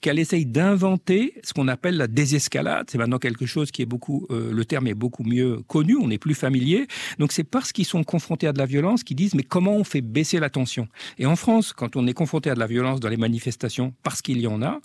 qu'elle 0.00 0.18
essaye 0.18 0.46
d'inventer 0.46 1.34
ce 1.42 1.52
qu'on 1.52 1.68
appelle 1.68 1.96
la 1.96 2.06
désescalade. 2.06 2.86
C'est 2.90 2.98
maintenant 2.98 3.18
quelque 3.18 3.46
chose 3.46 3.70
qui 3.70 3.82
est 3.82 3.86
beaucoup, 3.86 4.26
euh, 4.30 4.52
le 4.52 4.64
terme 4.64 4.86
est 4.86 4.94
beaucoup 4.94 5.24
mieux 5.24 5.60
connu, 5.66 5.96
on 5.96 6.10
est 6.10 6.18
plus 6.18 6.34
familier. 6.34 6.86
Donc 7.18 7.32
c'est 7.32 7.44
parce 7.44 7.72
qu'ils 7.72 7.84
sont 7.84 8.04
confrontés 8.04 8.46
à 8.46 8.52
de 8.52 8.58
la 8.58 8.66
violence 8.66 9.04
qu'ils 9.04 9.16
disent 9.16 9.34
mais 9.34 9.42
comment 9.42 9.74
on 9.76 9.84
fait 9.84 10.00
baisser 10.00 10.40
la 10.40 10.50
tension? 10.50 10.88
Et 11.18 11.26
en 11.26 11.36
France, 11.36 11.72
quand 11.72 11.96
on 11.96 12.06
est 12.06 12.14
confronté 12.14 12.50
à 12.50 12.54
de 12.54 12.60
la 12.60 12.66
violence 12.66 13.00
dans 13.00 13.08
les 13.08 13.16
manifestations, 13.16 13.94
parce 14.02 14.22
qu'il 14.22 14.40
y 14.40 14.46
en 14.46 14.62
a, 14.62 14.80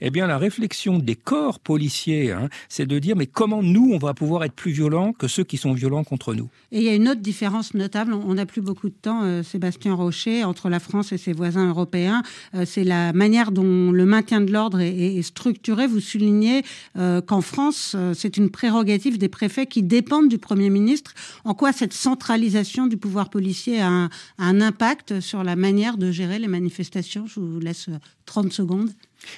eh 0.00 0.10
bien 0.10 0.26
la 0.26 0.38
réflexion 0.38 0.98
des 0.98 1.16
corps 1.16 1.58
policiers, 1.58 2.32
hein, 2.32 2.48
c'est 2.68 2.86
de 2.86 2.98
dire 2.98 3.16
mais 3.16 3.26
comment 3.26 3.62
nous 3.62 3.90
on 3.92 3.98
va 3.98 4.14
pouvoir 4.14 4.44
être 4.44 4.54
plus 4.54 4.72
violents 4.72 5.12
que 5.12 5.28
ceux 5.28 5.44
qui 5.44 5.56
sont 5.56 5.72
violents 5.72 6.04
contre 6.04 6.34
nous? 6.34 6.48
Et 6.72 6.78
il 6.78 6.84
y 6.84 6.88
a 6.88 6.94
une 6.94 7.08
autre 7.08 7.20
différence 7.20 7.74
notable, 7.74 8.12
on 8.12 8.34
n'a 8.34 8.46
plus 8.46 8.60
beaucoup 8.60 8.88
de 8.88 8.94
temps, 8.94 9.22
euh, 9.24 9.42
Sébastien 9.42 9.94
Rocher, 9.94 10.44
entre 10.44 10.68
la 10.68 10.78
France 10.78 11.12
et 11.12 11.18
ses 11.18 11.32
voisins 11.32 11.68
européens, 11.68 12.22
euh, 12.54 12.64
c'est 12.64 12.84
la 12.84 13.12
manière 13.12 13.50
dont 13.50 13.90
le 13.90 14.06
maintien 14.06 14.29
de 14.38 14.52
l'ordre 14.52 14.80
est, 14.80 15.22
structuré. 15.22 15.86
Vous 15.86 16.00
soulignez 16.00 16.62
euh, 16.96 17.20
qu'en 17.20 17.40
France, 17.40 17.94
euh, 17.96 18.14
c'est 18.14 18.36
une 18.36 18.50
prérogative 18.50 19.18
des 19.18 19.28
préfets 19.28 19.66
qui 19.66 19.82
dépendent 19.82 20.28
du 20.28 20.38
Premier 20.38 20.70
ministre. 20.70 21.14
En 21.44 21.54
quoi 21.54 21.72
cette 21.72 21.92
centralisation 21.92 22.86
du 22.86 22.96
pouvoir 22.96 23.30
policier 23.30 23.80
a 23.80 23.88
un, 23.88 24.10
un 24.38 24.60
impact 24.60 25.20
sur 25.20 25.42
la 25.42 25.56
manière 25.56 25.96
de 25.96 26.12
gérer 26.12 26.38
les 26.38 26.48
manifestations? 26.48 27.26
Je 27.26 27.40
vous 27.40 27.58
laisse 27.58 27.88
30 28.26 28.52
secondes. 28.52 28.90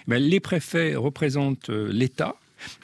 Ben, 0.06 0.18
les 0.18 0.40
préfets 0.40 0.94
représentent 0.94 1.70
euh, 1.70 1.90
l'État 1.90 2.36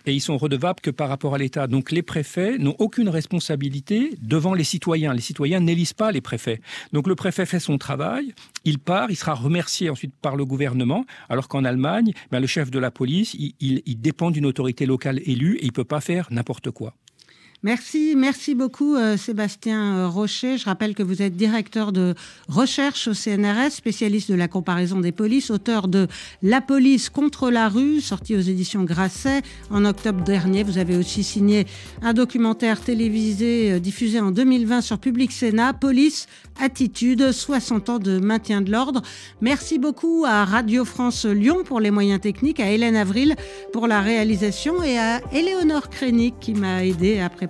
et 0.07 0.13
ils 0.13 0.21
sont 0.21 0.37
redevables 0.37 0.81
que 0.81 0.91
par 0.91 1.09
rapport 1.09 1.35
à 1.35 1.39
l'État. 1.39 1.67
Donc 1.67 1.91
les 1.91 2.03
préfets 2.03 2.59
n'ont 2.59 2.77
aucune 2.79 3.09
responsabilité 3.09 4.13
devant 4.21 4.55
les 4.55 4.65
citoyens. 4.65 5.15
Les 5.15 5.21
citoyens 5.21 5.61
n'élisent 5.61 5.93
pas 5.93 6.13
les 6.13 6.21
préfets. 6.21 6.61
Donc 6.93 7.07
le 7.07 7.15
préfet 7.15 7.47
fait 7.47 7.61
son 7.61 7.79
travail, 7.79 8.35
il 8.65 8.79
part, 8.79 9.11
il 9.11 9.17
sera 9.17 9.35
remercié 9.35 9.91
ensuite 9.91 10.15
par 10.21 10.37
le 10.37 10.45
gouvernement, 10.45 11.05
alors 11.29 11.49
qu'en 11.49 11.65
Allemagne, 11.65 12.13
ben, 12.31 12.41
le 12.41 12.47
chef 12.47 12.71
de 12.71 12.79
la 12.79 12.91
police, 12.91 13.35
il, 13.35 13.55
il, 13.61 13.83
il 13.87 14.01
dépend 14.01 14.31
d'une 14.31 14.47
autorité 14.47 14.87
locale 14.87 15.21
élue 15.25 15.57
et 15.57 15.63
il 15.63 15.69
ne 15.69 15.73
peut 15.73 15.85
pas 15.85 16.01
faire 16.01 16.29
n'importe 16.31 16.71
quoi. 16.71 16.95
Merci, 17.65 18.15
merci 18.17 18.55
beaucoup 18.55 18.95
euh, 18.95 19.17
Sébastien 19.17 19.97
euh, 19.97 20.09
Rocher. 20.09 20.59
Je 20.59 20.65
rappelle 20.67 20.95
que 20.95 21.03
vous 21.03 21.23
êtes 21.23 21.35
directeur 21.35 21.91
de 21.91 22.15
recherche 22.47 23.09
au 23.09 23.15
CNRS, 23.15 23.73
spécialiste 23.73 24.31
de 24.31 24.37
la 24.37 24.47
comparaison 24.47 25.01
des 25.01 25.11
polices, 25.11 25.51
auteur 25.51 25.89
de 25.89 26.07
La 26.41 26.61
police 26.61 27.11
contre 27.11 27.51
la 27.51 27.69
rue, 27.69 28.01
sorti 28.01 28.37
aux 28.37 28.41
éditions 28.41 28.85
Grasset 28.85 29.43
en 29.71 29.85
octobre 29.85 30.23
dernier. 30.23 30.63
Vous 30.63 30.79
avez 30.79 30.97
aussi 30.97 31.25
signé 31.25 31.67
un 32.01 32.13
documentaire 32.13 32.81
télévisé 32.81 33.73
euh, 33.73 33.81
diffusé 33.81 34.21
en 34.21 34.31
2020 34.31 34.81
sur 34.81 35.01
Public 35.01 35.33
Sénat, 35.33 35.73
Police, 35.73 36.29
attitude, 36.61 37.33
60 37.33 37.89
ans 37.89 37.99
de 37.99 38.21
maintien 38.21 38.61
de 38.61 38.71
l'ordre. 38.71 39.03
Merci 39.41 39.81
beaucoup 39.81 40.25
à 40.25 40.45
Radio 40.45 40.85
France 40.85 41.25
Lyon 41.25 41.65
pour 41.65 41.81
les 41.81 41.91
moyens 41.91 42.21
techniques, 42.21 42.61
à 42.61 42.71
Hélène 42.71 42.95
Avril 42.95 43.35
pour 43.73 43.89
la 43.89 44.01
réalisation 44.01 44.81
et 44.81 44.97
à 44.97 45.21
Éléonore 45.33 45.91
Crénic 45.91 46.37
qui 46.39 46.55
m'a 46.55 46.85
aidé 46.85 47.19
à 47.19 47.29
préparer 47.29 47.48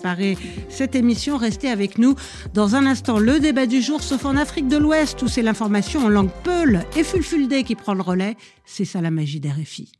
cette 0.69 0.95
émission. 0.95 1.37
Restez 1.37 1.69
avec 1.69 1.99
nous 1.99 2.15
dans 2.55 2.75
un 2.75 2.87
instant. 2.87 3.19
Le 3.19 3.41
débat 3.41 3.67
du 3.67 3.83
jour, 3.83 4.03
sauf 4.03 4.25
en 4.25 4.37
Afrique 4.37 4.69
de 4.69 4.77
l'Ouest 4.77 5.23
où 5.23 5.29
c'est 5.29 5.43
l'information 5.43 6.05
en 6.05 6.09
langue 6.09 6.31
peul 6.45 6.85
et 6.97 7.05
fulfulde 7.05 7.63
qui 7.65 7.75
prend 7.75 7.95
le 7.95 8.03
relais. 8.03 8.37
C'est 8.65 8.85
ça 8.85 9.01
la 9.01 9.11
magie 9.11 9.41
des 9.41 9.51
RFI. 9.51 9.93